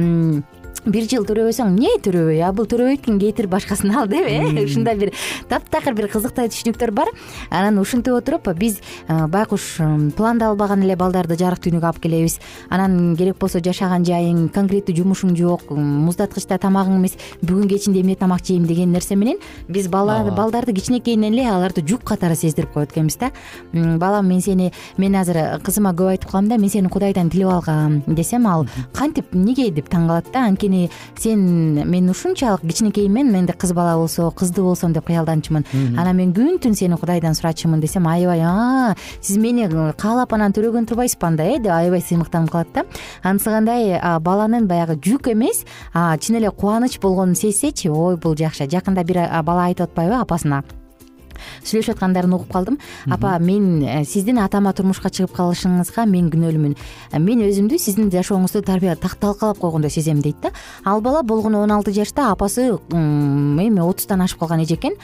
бир 0.89 1.05
жыл 1.09 1.25
төрөбөсөң 1.29 1.75
эмне 1.75 1.91
төрөбөй 2.05 2.41
а 2.45 2.51
бул 2.55 2.67
төрөбөйт 2.69 3.03
экен 3.03 3.19
кетир 3.21 3.49
башкасын 3.51 3.93
ал 3.93 4.09
деп 4.09 4.25
э? 4.29 4.65
Ушундай 4.65 4.97
бир 4.97 5.13
таптакыр 5.51 5.95
бир 5.95 6.09
кызыктай 6.09 6.49
түшүнүктөр 6.49 6.93
бар. 6.97 7.11
Анан 7.51 7.79
ушинтип 7.83 8.15
отуруп 8.15 8.49
биз 8.57 8.79
э, 9.09 9.27
байкуш 9.29 9.79
пландалбаган 10.17 10.83
эле 10.87 10.97
балдарды 10.97 11.37
жарык 11.39 11.61
дүйнөгө 11.67 11.91
алып 11.91 12.01
келебиз. 12.05 12.39
Анан 12.71 13.17
керек 13.19 13.39
болсо 13.41 13.61
жашаган 13.65 14.07
жайың 14.09 14.49
конкреттүү 14.55 14.97
жумушуң 15.01 15.35
жок 15.37 15.69
муздаткычта 15.75 16.59
тамагың 16.63 17.01
эмес 17.01 17.19
бүгүн 17.43 17.69
кечинде 17.69 18.01
эмне 18.01 18.17
тамак 18.17 18.45
жейм 18.47 18.65
деген 18.69 18.93
нерсе 18.93 19.17
менен 19.17 19.43
биз 19.69 19.89
балдарды 19.89 20.73
кичинекейинен 20.73 21.35
эле 21.35 21.49
аларды 21.51 21.85
жук 21.87 22.05
катары 22.09 22.37
сездирип 22.37 22.73
коет 22.73 22.93
экенбиз 22.93 23.19
да. 23.21 23.33
Балам 23.73 24.29
мен 24.29 24.41
сени 24.41 24.73
мен 24.97 25.17
азыр 25.17 25.61
кызыма 25.65 25.93
көп 25.93 26.15
айтып 26.15 26.31
калам 26.31 26.49
да 26.49 26.57
мен 26.57 26.71
сени 26.71 26.89
кудайдан 26.89 27.31
тилип 27.31 27.49
алгам 27.53 28.03
десем 28.07 28.47
ал 28.47 28.67
кантип 28.95 29.35
эмнеге 29.35 29.71
деп 29.71 29.91
таң 29.93 30.09
калат 30.09 30.33
да 30.33 30.47
анткени 30.59 30.91
сен 31.17 31.89
мен 31.89 32.11
ушунчалык 32.11 32.61
кичинекейиммен 32.61 33.33
менде 33.33 33.53
кыз 33.53 33.73
бала 33.73 33.97
болсо 33.97 34.31
кыздуу 34.31 34.67
болсом 34.67 34.93
деп 34.93 35.07
кыялданчумун 35.07 35.65
анан 35.97 36.17
мен 36.17 36.33
күн 36.33 36.59
түн 36.59 36.75
сени 36.75 36.97
кудайдан 36.97 37.35
сурачумун 37.35 37.81
десем 37.81 38.07
аябай 38.07 38.41
а 38.43 38.97
сиз 39.21 39.37
мени 39.37 39.69
каалап 39.97 40.33
анан 40.35 40.53
төрөгөн 40.53 40.87
турбайсызбы 40.87 41.27
анда 41.27 41.45
э? 41.45 41.59
деп 41.59 41.73
аябай 41.73 42.01
сыймыктанып 42.01 42.51
калат 42.51 42.69
да. 42.75 42.85
Анысыгандай 43.23 44.01
баланын 44.21 44.67
баягы 44.67 44.97
жүк 44.97 45.33
эмес 45.33 45.65
чын 45.95 46.37
эле 46.37 46.51
кубаныч 46.51 46.99
болгонун 47.01 47.35
сезсечи 47.35 47.89
ой 47.89 48.17
бул 48.17 48.37
жакшы 48.37 48.69
жакында 48.69 49.05
бир 49.05 49.23
бала 49.43 49.69
айтып 49.69 49.91
атпайбы 49.91 50.21
апасына 50.21 50.65
сүйлөшүп 51.63 51.97
аткандарын 51.97 52.35
угуп 52.35 52.53
калдым. 52.53 52.79
Апа 53.11 53.39
мен 53.39 53.83
э, 53.83 54.05
сиздин 54.05 54.39
атама 54.43 54.73
турмушка 54.73 55.11
чыгып 55.11 55.35
калышыңызга 55.37 56.07
мен 56.07 56.31
күнөөлүүмүн 56.33 56.77
э, 56.77 57.19
мен 57.19 57.45
өзүмдү 57.47 57.79
сиздин 57.79 58.11
жашооңузду 58.15 58.63
талкалап 58.63 59.59
койгондой 59.59 59.91
сезем 59.91 60.21
дейт 60.23 60.37
да. 60.43 60.53
Ал 60.85 61.01
бала 61.01 61.23
болгону 61.23 61.63
он 61.63 61.73
алты 61.73 61.93
жашта 61.93 62.31
апасы 62.33 62.71
эми 62.91 63.81
отуздан 63.81 64.23
ашып 64.23 64.41
калган 64.41 64.61
эже 64.63 64.75
экен 64.75 64.95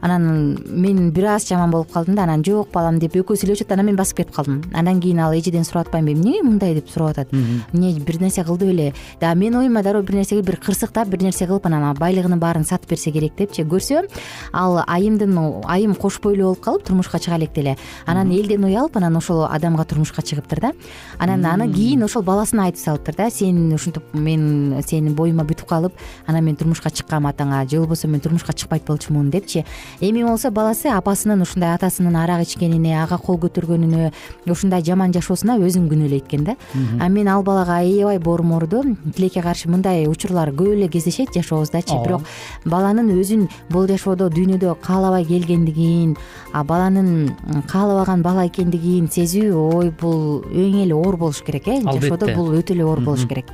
анан 0.00 0.58
мен 0.66 1.10
бир 1.10 1.24
аз 1.34 1.48
жаман 1.48 1.70
болуп 1.70 1.92
калдым 1.92 2.14
да 2.14 2.22
анан 2.22 2.44
жок 2.44 2.70
балам 2.72 2.98
деп 2.98 3.16
экөөсү 3.16 3.46
сүйлөшүп 3.46 3.66
атат 3.66 3.78
анан 3.78 3.86
мен 3.86 3.96
басып 3.96 4.16
кетип 4.18 4.34
калдым. 4.34 4.62
Андан 4.74 5.00
кийин 5.00 5.20
ал 5.20 5.32
эжеден 5.32 5.64
сурап 5.64 5.88
атпайбы 5.88 6.12
эмнеге 6.12 6.42
мындай? 6.42 6.74
деп 6.74 6.90
сурап 6.90 7.10
атат 7.10 7.32
эмне 7.32 7.98
бир 8.00 8.20
нерсе 8.20 8.44
кылды 8.44 8.66
беле 8.66 8.94
дагы 9.20 9.38
менин 9.38 9.58
оюма 9.60 9.82
дароо 9.82 10.02
бир 10.02 10.14
нерсе 10.14 10.40
бир 10.42 10.56
кырсыктап 10.56 11.08
бир 11.08 11.22
нерсе 11.22 11.46
кылып 11.46 11.66
анан 11.66 11.96
байлыгынын 11.96 12.38
баарын 12.38 12.64
сатып 12.64 12.90
берсе 12.90 13.10
керек 13.10 13.36
депчи. 13.36 13.62
Көрсө 13.62 14.06
ал 14.52 14.82
айымдын 14.86 15.62
айым 15.64 15.94
кош 15.94 16.20
бойлуу 16.20 16.52
болуп 16.52 16.60
калып 16.60 16.84
турмушка 16.84 17.18
чыга 17.18 17.36
электе 17.36 17.60
эле 17.60 17.76
анан 18.06 18.30
элден 18.30 18.64
уялып 18.64 18.96
анан 18.96 19.16
ошол 19.16 19.44
адамга 19.44 19.84
турмушка 19.84 20.22
чыгыптыр 20.22 20.60
да. 20.60 20.72
Анан 21.18 21.44
аны 21.46 21.72
кийин 21.72 22.02
ошол 22.04 22.22
баласына 22.22 22.64
айтып 22.64 22.80
салыптыр 22.84 23.14
да. 23.16 23.30
Сен 23.30 23.72
ушинтип 23.74 24.02
мен 24.14 24.82
сенин 24.86 25.14
боюма 25.14 25.44
бүтүп 25.44 25.66
калып 25.66 25.92
анан 26.26 26.44
мен 26.44 26.56
турмушка 26.56 26.90
чыккам 26.90 27.26
атаңа. 27.26 27.68
Же 27.68 27.78
болбосо 27.78 28.08
мен 28.08 28.20
турмушка 28.20 28.52
чыкпайт 28.52 28.84
болчумун 28.86 29.30
депчи 29.30 29.64
эми 30.00 30.22
болсо 30.22 30.50
баласы 30.50 30.88
апасынын 30.88 31.42
ушундай 31.42 31.74
атасынын 31.74 32.16
арак 32.16 32.42
ичкенине 32.46 32.94
ага 33.02 33.18
кол 33.18 33.38
көтөргөнүнө 33.42 34.10
ушундай 34.50 34.82
жаман 34.84 35.12
жашоосуна 35.12 35.58
өзүн 35.58 35.88
күнөөлөйт 35.90 36.26
экен 36.28 36.44
да. 36.44 36.56
А 37.00 37.08
мен 37.08 37.28
ал 37.28 37.42
балага 37.42 37.78
аябай 37.78 38.18
боорум 38.18 38.52
ооруду 38.52 38.82
тилекке 39.14 39.42
каршы 39.42 39.68
мындай 39.68 40.06
учурлар 40.06 40.50
көп 40.50 40.74
эле 40.74 40.88
кездешет 40.88 41.34
жашообуздачы 41.34 41.98
бирок 42.04 42.22
баланын 42.64 43.10
өзүн 43.14 43.48
бул 43.70 43.88
жашоодо 43.88 44.28
дүйнөдө 44.28 44.76
каалабай 44.82 45.24
келгендигин 45.24 46.16
баланын 46.52 47.34
каалабаган 47.70 48.22
бала 48.22 48.46
экендигин 48.46 49.08
сезүү 49.08 49.52
ой 49.74 49.90
бул 49.90 50.44
эң 50.52 50.82
эле 50.84 50.94
оор 50.94 51.16
болуш 51.16 51.42
керек 51.42 51.68
э. 51.68 51.80
Жашоодо 51.82 52.34
бул 52.34 52.54
өтө 52.58 52.74
эле 52.76 52.84
оор 52.84 53.00
болуш 53.00 53.26
керек 53.28 53.46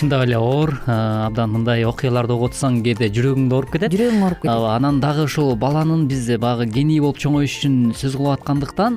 чындап 0.00 0.24
эле 0.24 0.38
оор 0.40 0.72
абдан 0.88 1.50
мындай 1.52 1.84
окуяларды 1.84 2.32
угуп 2.32 2.54
атсаң 2.54 2.78
кээде 2.86 3.10
жүрөгүң 3.12 3.50
ооруп 3.52 3.74
кетет. 3.74 3.92
Жүрөгүң 3.92 4.22
ооруп 4.24 4.42
кетет. 4.44 4.68
Анан 4.72 5.00
дагы 5.02 5.26
ушул 5.28 5.52
баланын 5.60 6.06
биз 6.08 6.24
баягы 6.40 6.64
гений 6.72 7.02
болуп 7.04 7.20
чоңоюш 7.20 7.58
үчүн 7.60 7.76
сөз 7.98 8.16
кылып 8.16 8.38
аткандыктан 8.38 8.96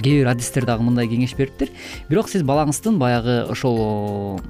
кээ 0.00 0.22
бир 0.22 0.32
адистер 0.32 0.64
дагы 0.68 0.86
мындай 0.88 1.10
кеңеш 1.10 1.36
бериптир. 1.36 1.72
Бирок 2.08 2.32
сиз 2.32 2.46
балаңыздын 2.48 2.96
баягы 3.02 3.42
ошол 3.52 4.48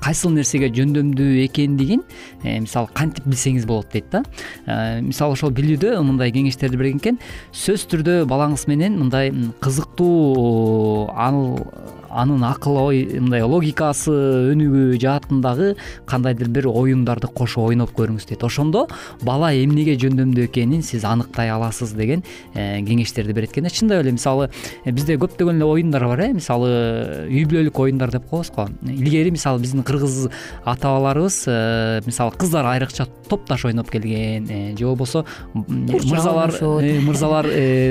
кайсыл 0.00 0.32
нерсеге 0.34 0.70
жөндөмдүү 0.74 1.44
экендигин 1.44 2.02
э, 2.42 2.58
мисалы 2.64 2.88
кантип 2.96 3.26
билсеңиз 3.28 3.66
болот 3.68 3.92
дейт 3.92 4.10
да. 4.10 4.24
Э, 4.64 5.00
мисалы 5.04 5.36
ошол 5.36 5.52
билүүдө 5.54 5.98
мындай 6.02 6.32
кеңештерди 6.34 6.80
берген 6.80 7.02
экен. 7.02 7.20
Сөзсүз 7.52 7.90
түрдө 7.92 8.16
балаңыз 8.30 8.66
менен 8.70 8.98
мындай 8.98 9.30
кызыктуу 9.60 11.10
анын 12.10 12.44
акыл 12.44 12.76
ой 12.82 13.04
мындай 13.20 13.42
логикасы 13.46 14.12
өнүгүү 14.52 14.98
жаатындагы 15.00 15.74
кандайдыр 16.10 16.50
бир 16.50 16.68
оюндарды 16.70 17.30
кошуп 17.30 17.70
ойноп 17.70 17.92
көрүңүз 17.96 18.26
дейт. 18.28 18.42
Ошондо 18.44 18.86
бала 19.22 19.52
эмнеге 19.54 19.96
жөндөмдүү 20.00 20.48
экенин 20.48 20.82
сиз 20.82 21.04
аныктай 21.06 21.50
аласыз 21.54 21.92
деген 21.94 22.24
э, 22.54 22.80
кеңештерди 22.82 23.34
берет 23.36 23.52
экен 23.52 23.64
да. 23.64 23.70
Чындап 23.70 24.02
эле 24.02 24.12
мисалы 24.12 24.50
э, 24.84 24.90
бизде 24.90 25.16
көптөгөн 25.20 25.60
эле 25.60 25.68
оюндар 25.70 26.06
бар 26.10 26.24
э 26.26 26.32
мисалы 26.34 26.70
үй 27.28 27.44
бүлөлүк 27.46 27.78
оюндар 27.78 28.10
деп 28.10 28.26
коебуз 28.30 28.50
го. 28.56 28.68
Илгери 28.82 29.30
мисалы 29.30 29.60
биздин 29.60 29.84
кыргыз 29.84 30.28
ата 30.64 30.88
бабаларыбыз 30.88 31.44
э, 31.46 32.00
мисалы 32.06 32.34
кыздар 32.36 32.66
айрыкча 32.66 33.06
топташ 33.28 33.64
ойноп 33.64 33.90
келген 33.90 34.76
же 34.76 34.84
болбосо 34.84 35.24
мырзалар 35.54 36.54
мырзалар 37.06 37.46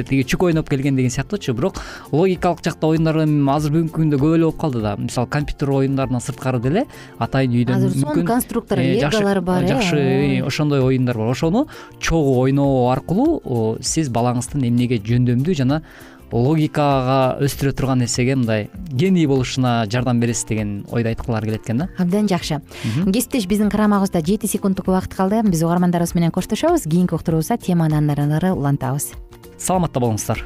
тиги 0.10 0.26
чүк 0.28 0.50
ойноп 0.50 0.70
келген 0.70 0.96
деген 0.96 1.12
сыяктуучу 1.12 1.54
бирок 1.54 1.80
логикалык 2.12 2.64
жакта 2.66 2.88
оюндар 2.88 3.24
эми 3.24 3.48
азыр 3.54 3.72
бүгүнкү 3.72 4.09
көп 4.18 4.36
эле 4.36 4.44
болуп 4.46 4.60
калды 4.60 4.82
да. 4.82 4.96
Мисалы 4.98 5.28
компьютер 5.28 5.70
оюндарынан 5.70 6.22
сырткары 6.22 6.60
деле 6.60 6.86
атайын 7.18 7.54
үйдөн 7.54 7.76
азыр 7.76 7.98
сонун 7.98 8.26
конструктор 8.26 8.80
э, 8.80 9.00
леголор 9.00 9.42
бар 9.42 9.64
э 9.64 9.68
жакшы 9.68 9.98
э, 9.98 10.42
ошондой 10.46 10.82
оюндар 10.82 11.18
бар. 11.18 11.30
Ошону 11.30 11.68
чогуу 12.00 12.40
ойноо 12.40 12.90
аркылуу 12.92 13.78
сиз 13.82 14.10
балаңыздын 14.10 14.68
эмнеге 14.68 15.02
жөндөмдүү 15.04 15.56
жана 15.56 15.84
логикага 16.32 17.40
өстүрө 17.44 17.74
турган 17.74 18.04
нерсеге 18.04 18.36
мындай 18.38 18.70
гений 18.92 19.26
болушуна 19.28 19.86
жардам 19.90 20.20
бересиз 20.20 20.46
деген 20.50 20.86
ойду 20.92 21.10
айткылары 21.10 21.50
келет 21.50 21.66
экен 21.66 21.78
да? 21.78 21.90
Абдан 21.98 22.28
жакшы. 22.30 22.62
Кесиптеш 23.06 23.48
биздин 23.48 23.70
карамагыбызда 23.70 24.22
жети 24.26 24.48
секунддук 24.48 24.88
убакыт 24.88 25.16
калды. 25.16 25.42
Биз 25.44 25.64
угармандарыбыз 25.64 26.14
менен 26.16 26.32
коштошобуз. 26.32 26.84
Кийинки 26.84 27.14
уктуруубузда 27.14 27.58
теманы 27.58 27.98
андан 27.98 28.32
ары 28.32 28.54
улантабыз. 28.54 29.12
Саламатта 29.58 30.00
болуңуздар 30.00 30.46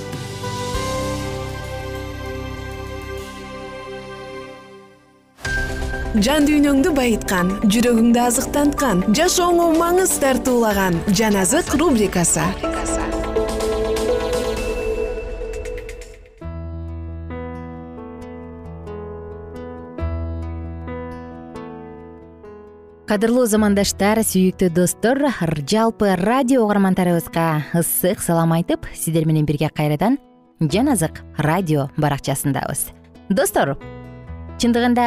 жан 6.19 6.43
дүйнөңдү 6.43 6.91
байыткан 6.91 7.53
жүрөгүңдү 7.71 8.19
азыктанткан 8.19 9.03
жашооңо 9.15 9.69
маңыз 9.79 10.17
тартуулаган 10.19 10.97
жан 11.15 11.37
азык 11.39 11.71
рубрикасы. 11.79 12.43
Кадырлуу 23.07 23.45
замандаштар 23.47 24.19
сүйүктүү 24.23 24.69
достор 24.75 25.23
жалпы 25.63 26.11
радио 26.19 26.65
угармандарыбызга 26.65 27.47
ысык 27.79 28.19
салам 28.19 28.51
айтып 28.59 28.83
сиздер 28.95 29.25
менен 29.27 29.47
бирге 29.47 29.71
кайрадан 29.71 30.19
жан 30.59 30.91
азык 30.91 31.23
радио 31.37 31.87
баракчасындабыз. 31.95 32.89
Достор 33.29 33.77
чындыгында 34.61 35.03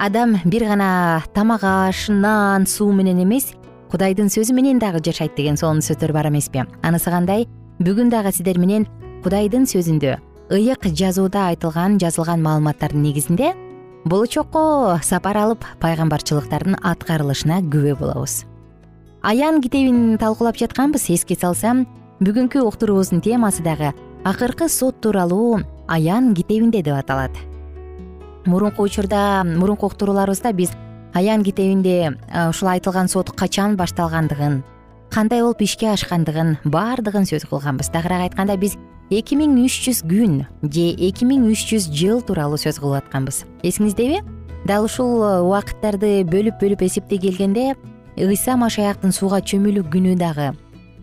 адам 0.00 0.38
бир 0.48 0.64
гана 0.64 1.22
тамак 1.36 1.60
аш 1.62 2.06
нан 2.08 2.64
суу 2.64 2.92
менен 2.96 3.18
эмес 3.20 3.50
кудайдын 3.92 4.30
сөзү 4.32 4.54
менен 4.56 4.78
дагы 4.80 5.02
жашайт 5.04 5.34
деген 5.36 5.58
сонун 5.60 5.82
сөздөр 5.84 6.14
бар 6.16 6.30
эмеспи 6.30 6.62
анысы 6.80 7.10
кандай? 7.12 7.44
Бүгүн 7.84 8.08
дагы 8.08 8.32
сиздер 8.32 8.56
менен 8.56 8.86
кудайдын 9.24 9.66
сөзүндө 9.68 10.14
ыйык 10.56 10.88
жазууда 10.88 11.50
айтылган 11.50 11.98
жазылган 12.00 12.40
маалыматтардын 12.40 13.04
негизинде 13.04 13.52
болочокко 14.08 14.96
сапар 15.04 15.36
алып 15.36 15.66
пайгамбарчылыктардын 15.84 16.80
аткарылышына 16.80 17.60
күбө 17.68 17.98
болобуз. 18.00 18.46
Аян 19.20 19.60
китебин 19.60 20.16
талкуулап 20.16 20.56
жатканбыз. 20.56 21.10
Эске 21.12 21.36
салсам 21.36 21.84
бүгүнкү 22.24 22.64
уктуруубуздун 22.64 23.20
темасы 23.20 23.62
дагы 23.62 23.92
акыркы 24.24 24.70
сот 24.72 25.02
тууралуу 25.02 25.60
аян 25.88 26.32
китебинде 26.34 26.80
деп 26.82 26.96
аталат 26.96 27.47
мурунку 28.48 28.82
учурда 28.82 29.44
мурунку 29.44 29.86
уктурууларыбызда 29.86 30.52
биз 30.52 30.72
аян 31.14 31.44
китебинде 31.44 32.16
ушул 32.48 32.68
айтылган 32.68 33.08
сот 33.08 33.30
качан 33.30 33.76
башталгандыгын 33.76 34.62
кандай 35.10 35.42
болуп 35.42 35.62
ишке 35.62 35.92
ашкандыгын 35.92 36.58
баардыгын 36.64 37.24
сөз 37.28 37.46
кылганбыз. 37.48 37.90
Тагыраак 37.92 38.28
айтканда 38.28 38.56
биз 38.56 38.76
эки 39.10 39.36
миң 39.38 39.56
үч 39.64 39.78
жүз 39.86 40.02
күн 40.08 40.42
же 40.62 40.88
эки 41.08 41.24
миң 41.28 41.48
үч 41.48 41.64
жүз 41.70 41.88
жыл 41.92 42.20
тууралуу 42.22 42.58
сөз 42.60 42.80
кылып 42.80 43.04
атканбыз. 43.04 43.44
Эсиңиздеби? 43.62 44.20
Дал 44.66 44.84
ушул 44.84 45.22
убакыттарды 45.46 46.24
бөлүп 46.28 46.60
бөлүп 46.60 46.84
эсептей 46.84 47.20
келгенде 47.22 47.72
ыйса 48.18 48.56
машаяктын 48.58 49.14
сууга 49.14 49.40
чөмүлүү 49.40 49.86
күнү 49.92 50.16
дагы 50.18 50.50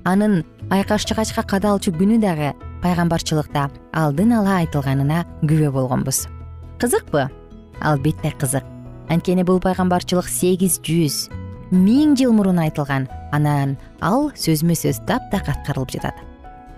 анын 0.05 0.43
айкаш 0.69 1.07
жыгачка 1.09 1.45
кадалчу 1.47 1.95
күнү 1.95 2.19
дагы 2.21 2.53
пайгамбарчылыкта 2.83 3.69
алдын 3.93 4.35
ала 4.37 4.59
айтылганына 4.61 5.23
күбө 5.41 5.71
болгонбуз 5.79 6.25
кызыкпы? 6.79 7.29
Албетте 7.81 8.31
кызык. 8.39 8.63
Анткени 9.09 9.43
бул 9.43 9.59
пайгамбарчылык 9.59 10.27
сегиз 10.27 10.79
жүз 10.83 11.29
миң 11.71 12.15
жыл 12.19 12.33
мурун 12.33 12.59
айтылган. 12.63 13.09
Анан 13.31 13.75
ал 14.01 14.31
сөзмө 14.35 14.77
сөз 14.77 15.01
таптак 15.07 15.49
аткарылып 15.49 15.97
жатат. 15.97 16.15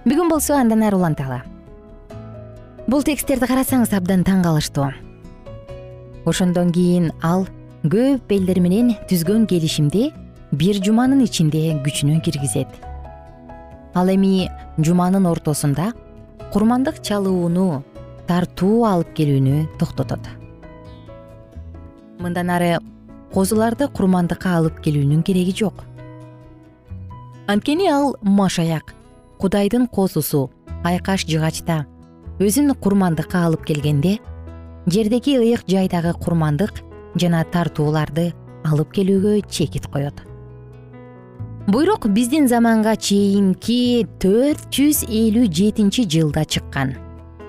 Бүгүн 0.07 0.29
болсо 0.31 0.55
андан 0.55 0.83
ары 0.87 0.97
уланталы 0.97 1.43
бул 2.87 3.03
тексттерди 3.03 3.47
карасаңыз 3.49 3.91
абдан 3.97 4.21
таң 4.23 4.45
калыштуу 4.45 4.87
ошондон 6.27 6.69
кийин 6.71 7.09
ал 7.21 7.43
көп 7.83 8.31
элдер 8.31 8.61
менен 8.63 8.93
түзгөн 9.09 9.43
келишимди 9.51 10.05
бир 10.51 10.79
жуманын 10.83 11.25
ичинде 11.25 11.75
күчүнө 11.83 12.21
киргизет. 12.23 12.69
Ал 13.93 14.07
эми 14.07 14.47
жуманын 14.79 15.27
ортосунда 15.27 15.91
курмандык 16.53 17.01
чалууну 17.03 17.83
тартуу 18.27 18.85
алып 18.85 19.13
келүүнү 19.17 19.63
токтотот. 19.79 20.27
Мындан 22.19 22.49
ары 22.49 22.77
козуларды 23.33 23.87
курмандыкка 23.87 24.55
алып 24.59 24.79
келүүнүн 24.85 25.23
кереги 25.23 25.53
жок. 25.55 25.83
Анткени 27.47 27.87
ал 27.91 28.15
машаяк 28.21 28.95
кудайдын 29.39 29.87
козусу 29.87 30.49
айкаш 30.83 31.25
жыгачта 31.29 31.85
өзүн 32.39 32.73
курмандыкка 32.81 33.45
алып 33.47 33.65
келгенде 33.69 34.17
жердеги 34.87 35.37
ыйык 35.37 35.63
жайдагы 35.67 36.13
курмандык 36.19 36.81
жана 37.15 37.43
тартууларды 37.51 38.33
алып 38.65 38.91
келүүгө 38.97 39.41
чекит 39.49 39.87
коет. 39.87 40.23
Буйрук 41.67 42.07
биздин 42.15 42.47
заманга 42.47 42.95
чейинки 42.95 44.07
төрт 44.23 44.69
жүз 44.71 45.03
элүү 45.07 45.49
жетинчи 45.51 46.05
жылда 46.07 46.45
чыккан. 46.47 46.93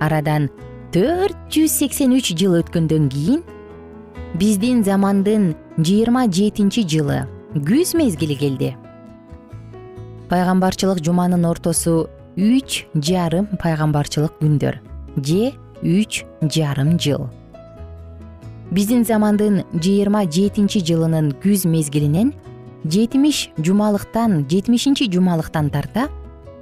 Арадан 0.01 0.49
төрт 0.92 1.37
жүз 1.53 1.72
сексен 1.83 2.14
үч 2.16 2.31
жыл 2.33 2.55
өткөндөн 2.62 3.09
кийин 3.12 3.42
биздин 4.40 4.81
замандын 4.87 5.51
жыйырма 5.77 6.22
жетинчи 6.33 6.85
жылы 6.88 7.27
күз 7.53 7.92
мезгили 7.98 8.37
келди. 8.40 8.70
Пайгамбарчылык 10.31 11.03
жуманын 11.05 11.44
ортосу 11.48 12.09
үч 12.37 12.87
жарым 12.94 13.51
пайгамбарчылык 13.61 14.38
күндөр 14.40 14.81
же 15.16 15.53
үч 15.83 16.22
жарым 16.40 16.96
жыл. 16.96 17.29
Биздин 18.72 19.05
замандын 19.05 19.64
жыйырма 19.74 20.24
жетинчи 20.24 20.81
жылынын 20.81 21.35
күз 21.44 21.66
мезгилинен 21.68 22.33
жетимиш 22.88 23.51
жумалыктан 23.61 24.46
жетимишинчи 24.48 25.12
жумалыктан 25.12 25.68
тарта 25.68 26.09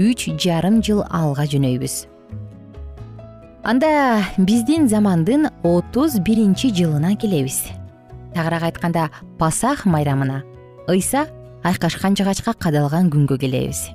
үч 0.03 0.29
жарым 0.35 0.83
жыл 0.83 1.07
алга 1.11 1.47
жөнөйбүз 1.47 2.16
анда 3.67 4.23
биздин 4.39 4.87
замандын 4.87 5.49
отуз 5.65 6.21
биринчи 6.21 6.69
жылына 6.71 7.17
келебиз. 7.19 7.65
Тагыраак 8.33 8.63
айтканда 8.63 9.11
пасах 9.39 9.85
майрамына 9.87 10.45
ыйса 10.87 11.27
айкашкан 11.65 12.15
жыгачка 12.15 12.55
кадалган 12.55 13.11
күнгө 13.11 13.41
келебиз. 13.43 13.89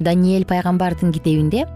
Даниэль 0.00 0.46
пайгамбардын 0.48 1.12
китебинде 1.12 1.66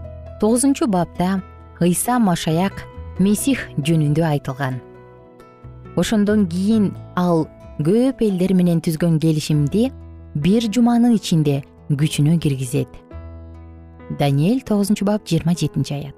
тогузунчу 0.41 0.87
бапта 0.87 1.43
ыйса 1.79 2.17
машаяк 2.17 2.81
месих 3.19 3.69
жөнүндө 3.77 4.25
айтылган. 4.25 4.81
Ошондон 5.95 6.47
кийин 6.49 6.95
ал 7.15 7.45
көп 7.77 8.25
элдер 8.25 8.55
менен 8.57 8.81
түзгөн 8.81 9.21
келишимди 9.21 9.91
бир 10.33 10.65
жуманын 10.65 11.13
ичинде 11.21 11.61
күчүнө 11.93 12.39
киргизет 12.41 12.89
даниэль 14.19 14.61
тогузунчу 14.61 15.05
бап 15.05 15.27
жыйырма 15.27 15.53
жетинчи 15.53 15.93
аят. 15.93 16.15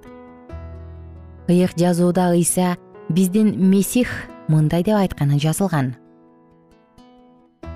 Ыйык 1.47 1.77
жазууда 1.77 2.32
ыйса 2.32 2.77
биздин 3.10 3.58
месих 3.69 4.10
мындай 4.47 4.84
деп 4.84 4.95
айтканы 4.95 5.39
жазылган. 5.39 5.95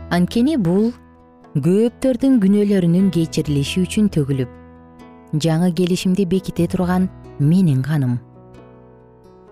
Анткени 0.10 0.56
бул 0.58 0.94
көөптөрдүн 1.56 2.40
күнөөлөрүнүн 2.44 3.12
кечирилиши 3.12 3.84
үчүн 3.84 4.08
төгүлүп 4.14 4.50
жаңы 5.44 5.74
келишимди 5.76 6.26
беките 6.26 6.68
турган 6.72 7.10
менин 7.40 7.84
каным 7.84 8.20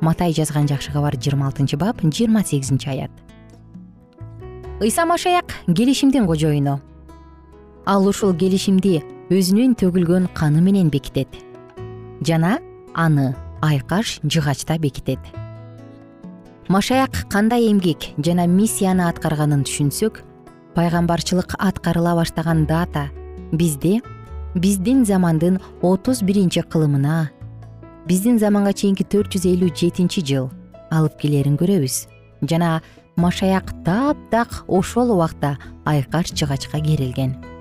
матай 0.01 0.34
жазган 0.34 0.67
жакшы 0.67 0.91
кабар 0.93 1.15
жыйырма 1.17 1.47
алтынчы 1.49 1.78
бап 1.78 2.01
жыйырма 2.01 2.43
сегизинчи 2.45 2.89
аят. 2.89 3.12
Ыйса 4.80 5.06
машаяк 5.06 5.45
келишимдин 5.65 6.28
кожоюну. 6.28 6.82
Ал 7.86 8.08
ушул 8.08 8.34
келишимди 8.36 9.04
өзүнүн 9.26 9.74
төгүлгөн 9.82 10.28
каны 10.38 10.62
менен 10.62 10.92
бекитет. 10.94 11.28
Жана 12.22 12.60
аны 12.94 13.34
айкаш 13.62 14.20
жыгачта 14.22 14.78
бекитет. 14.78 15.18
Машаяк 16.68 17.26
кандай 17.30 17.72
эмгек 17.72 18.14
жана 18.22 18.46
миссияны 18.46 19.08
аткарганын 19.10 19.64
түшүнсөк 19.66 20.22
пайгамбарчылык 20.76 21.56
аткарыла 21.58 22.14
баштаган 22.20 22.68
дата 22.70 23.08
бизди 23.52 24.04
биздин 24.54 25.06
замандын 25.06 25.58
отуз 25.82 26.22
биринчи 26.22 26.62
кылымына 26.62 27.32
биздин 28.06 28.38
заманга 28.38 28.74
чейинки 28.74 29.04
төрт 29.10 29.34
жүз 29.34 29.50
элүү 29.56 29.72
жетинчи 29.74 30.22
жыл 30.22 30.52
алып 30.92 31.18
келерин 31.18 31.58
көрөбүз. 31.58 32.06
Жана 32.46 32.84
машаяк 33.18 33.74
таптак 33.84 34.66
ошол 34.68 35.18
убакта 35.18 35.58
айкаш 35.84 36.30
жыгачка 36.38 36.78
керилген 36.78 37.55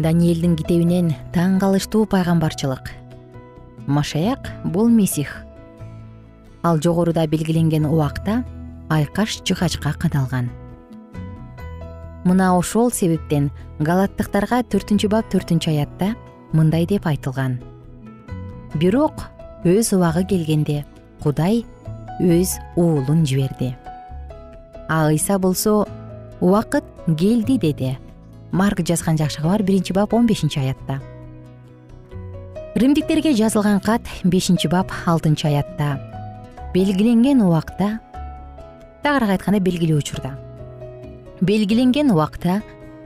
даниэлдин 0.00 0.56
китебинен 0.56 1.12
таң 1.34 1.58
калыштуу 1.60 2.06
пайгамбарчылык. 2.08 2.90
Машаяк 3.86 4.48
бул 4.64 4.88
месих. 4.88 5.32
Ал 6.62 6.80
жогоруда 6.80 7.26
белгиленген 7.26 7.84
убакта 7.84 8.42
айкаш 8.88 9.40
жыгачка 9.44 9.92
кадалган. 9.92 10.50
Мына 12.24 12.52
ошол 12.56 12.90
себептен 12.92 13.50
галаттыктарга 13.78 14.62
төртүнчү 14.72 15.08
бап 15.12 15.30
төртүнчү 15.32 15.72
аятта 15.72 16.14
мындай 16.52 16.86
деп 16.86 17.06
айтылган. 17.06 17.60
Бирок 18.74 19.28
өз 19.64 19.92
убагы 19.96 20.26
келгенде 20.28 20.84
кудай 21.22 21.64
өз 22.20 22.56
уулун 22.76 23.24
жиберди. 23.26 23.76
А 24.88 25.08
ыйса 25.08 25.38
болсо 25.38 25.86
убакыт 26.40 26.84
келди 27.18 27.58
деди 27.58 27.98
марк 28.52 28.82
жазган 28.86 29.16
жакшы 29.16 29.42
кабар 29.42 29.62
биринчи 29.62 29.92
бап 29.92 30.14
он 30.14 30.26
бешинчи 30.26 30.58
аятта. 30.58 31.00
Римдиктерге 32.74 33.34
жазылган 33.34 33.80
кат 33.80 34.02
бешинчи 34.24 34.68
бап 34.68 34.92
алтынчы 35.06 35.48
аятта. 35.48 36.00
Белгиленген 36.74 37.42
убакта 37.42 37.98
тагыраак 39.02 39.38
айтканда 39.38 39.60
белгилүү 39.60 39.98
учурда. 39.98 40.36
Белгиленген 41.40 42.10
убакта 42.10 42.60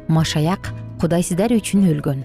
машаяк 0.09 0.72
кудайсыздар 1.00 1.52
үчүн 1.57 1.88
өлгөн. 1.92 2.24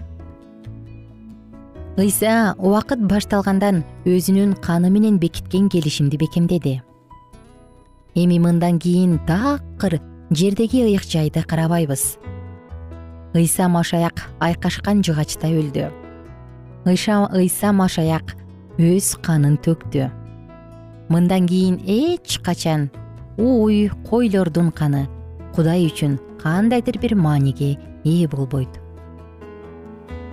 Ыйса 2.00 2.56
убакыт 2.58 3.02
башталгандан 3.04 3.84
өзүнүн 4.06 4.56
каны 4.64 4.90
менен 4.90 5.20
бекиткен 5.20 5.70
келишимди 5.70 6.18
бекемдеди. 6.18 6.82
Эми 8.16 8.40
мындан 8.40 8.80
кийин 8.80 9.20
такыр 9.28 10.00
жердеги 10.30 10.84
ыйык 10.84 11.04
жайды 11.04 11.44
карабайбыз 11.44 12.18
ыйса 13.34 13.68
машаяк 13.70 14.26
айкашкан 14.40 15.04
жыгачта 15.06 15.48
өлдү. 15.54 15.92
Ыйса 16.86 17.72
машаяк 17.72 18.34
өз 18.80 19.14
канын 19.22 19.60
төктү. 19.62 20.10
Мындан 21.10 21.46
кийин 21.46 21.78
эч 21.86 22.40
качан 22.42 22.90
ууй 23.38 23.92
койлордун 24.10 24.72
каны 24.72 25.08
кудай 25.54 25.86
үчүн 25.86 26.18
кандайдыр 26.42 26.98
бир 26.98 27.16
мааниге 27.16 27.78
ээ 28.04 28.28
болбойт. 28.28 28.82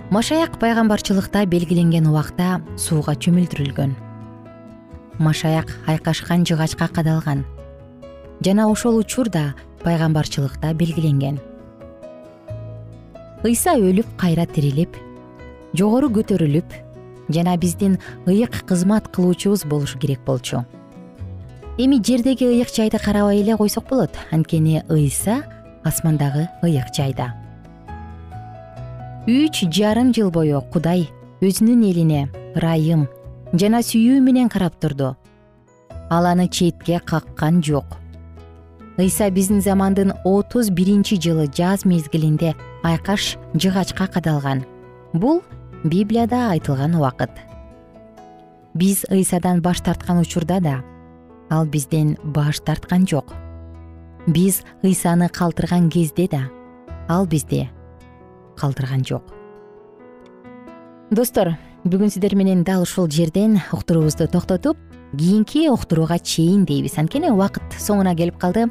Машаяк 0.09 0.57
пайгамбарчылыкта 0.57 1.45
белгиленген 1.45 2.07
убакта 2.07 2.61
сууга 2.77 3.13
чөмүлдүрүлгөн. 3.13 3.93
Машаяк 5.19 5.69
айкашкан 5.85 6.45
жыгачка 6.45 6.87
кадалган. 6.87 7.45
Жана 8.41 8.69
ошол 8.71 8.97
учурда 8.97 9.53
пайгамбарчылыкта 9.83 10.73
белгиленген 10.73 11.41
ыйса 13.45 13.75
өлүп 13.77 14.07
кайра 14.17 14.45
тирилип 14.49 14.95
жогору 15.77 16.09
көтөрүлүп 16.09 16.73
жана 17.29 17.57
биздин 17.57 17.99
ыйык 18.25 18.63
кызмат 18.65 19.09
кылуучубуз 19.13 19.65
болушу 19.65 19.99
керек 19.99 20.23
болчу. 20.25 20.65
Эми 21.77 22.01
жердеги 22.01 22.45
ыйык 22.45 22.73
жайды 22.73 22.97
карабай 22.97 23.41
эле 23.41 23.55
койсок 23.57 23.87
болот. 23.89 24.11
Анткени 24.31 24.83
ыйса 24.89 25.43
асмандагы 25.83 26.47
ыйык 26.63 26.89
жайда. 26.95 27.35
Үч 29.27 29.67
жарым 29.69 30.13
жыл 30.15 30.31
бою 30.31 30.63
кудай 30.73 31.09
өзүнүн 31.41 31.83
элине 31.91 32.29
ырайым 32.55 33.07
жана 33.53 33.83
сүйүү 33.83 34.21
менен 34.21 34.49
карап 34.49 34.79
турду. 34.79 35.15
Ал 36.09 36.25
аны 36.25 36.47
четке 36.47 36.99
каккан 37.05 37.61
жок. 37.61 37.85
Ыйса 38.97 39.29
биздин 39.29 39.61
замандын 39.61 40.13
отуз 40.25 40.71
биринчи 40.71 41.19
жылы 41.21 41.51
жаз 41.53 41.85
мезгилинде 41.85 42.55
айкаш 42.83 43.37
жыгачка 43.53 44.07
кадалган. 44.07 44.65
Бул 45.13 45.41
библияда 45.83 46.51
айтылган 46.51 46.95
убакыт. 46.95 47.31
Биз 48.73 49.05
ыйсадан 49.09 49.61
баш 49.61 49.81
тарткан 49.81 50.19
учурда 50.19 50.59
да 50.59 50.83
ал 51.49 51.65
бизден 51.65 52.17
баш 52.23 52.59
тарткан 52.59 53.07
жок. 53.07 53.33
Биз 54.27 54.63
ыйсаны 54.83 55.29
калтырган 55.29 55.89
кезде 55.89 56.27
да 56.27 56.49
ал 57.07 57.25
бизди 57.25 57.69
калтырган 58.57 59.05
жок. 59.05 59.23
Достор 61.11 61.55
бүгүн 61.85 62.11
сиздер 62.11 62.35
менен 62.35 62.63
дал 62.63 62.81
ушул 62.83 63.09
жерден 63.09 63.61
уктуруубузду 63.71 64.27
токтотуп 64.27 64.77
кийинки 65.17 65.69
уктурууга 65.69 66.19
чейин 66.19 66.65
дейбиз. 66.65 66.97
Анткени 66.97 67.31
убакыт 67.31 67.63
соңуна 67.79 68.15
келип 68.15 68.37
калды. 68.37 68.67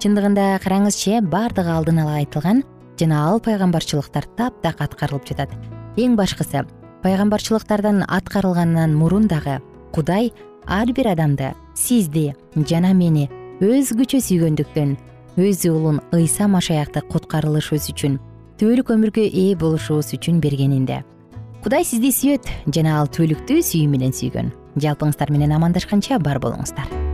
Чындыгында 0.00 0.58
караңызчы 0.64 1.20
баардыгы 1.20 1.70
алдын 1.70 2.00
ала 2.02 2.16
айтылган 2.22 2.64
жана 3.00 3.24
ал 3.28 3.40
пайгамбарчылыктар 3.40 4.26
таптак 4.36 4.80
аткарылып 4.80 5.26
жатат. 5.28 5.50
Эң 5.96 6.16
башкысы 6.16 6.64
пайгамбарчылыктардан 7.04 8.04
аткарылгандан 8.08 8.94
мурун 8.96 9.28
дагы 9.28 9.60
кудай 9.92 10.32
ар 10.66 10.92
бир 10.92 11.12
адамды 11.12 11.52
сизди 11.74 12.34
жана 12.56 12.94
мени 12.94 13.28
өз 13.60 13.92
күчү 13.98 14.22
сүйгөндүктөн 14.24 14.96
өз 15.36 15.64
уулун 15.68 16.00
ыйса 16.16 16.48
машаякты 16.48 17.04
куткарылышыбыз 17.12 17.90
үчүн 17.92 18.18
түбөлүк 18.58 18.94
өмүргө 18.96 19.26
ээ 19.28 19.56
болушубуз 19.60 20.14
үчүн 20.16 20.40
бергенинде 20.40 21.02
кудай 21.64 21.84
сизди 21.84 22.12
сүйөт 22.12 22.50
жана 22.74 22.98
ал 23.00 23.08
түбөлүктүү 23.08 23.62
сүйүү 23.70 23.88
менен 23.88 24.12
сүйгөн. 24.12 24.52
Жалпыңыздар 24.74 25.30
менен 25.30 25.54
амандашканча 25.54 26.18
бар 26.18 26.42
болуңуздар 26.42 27.13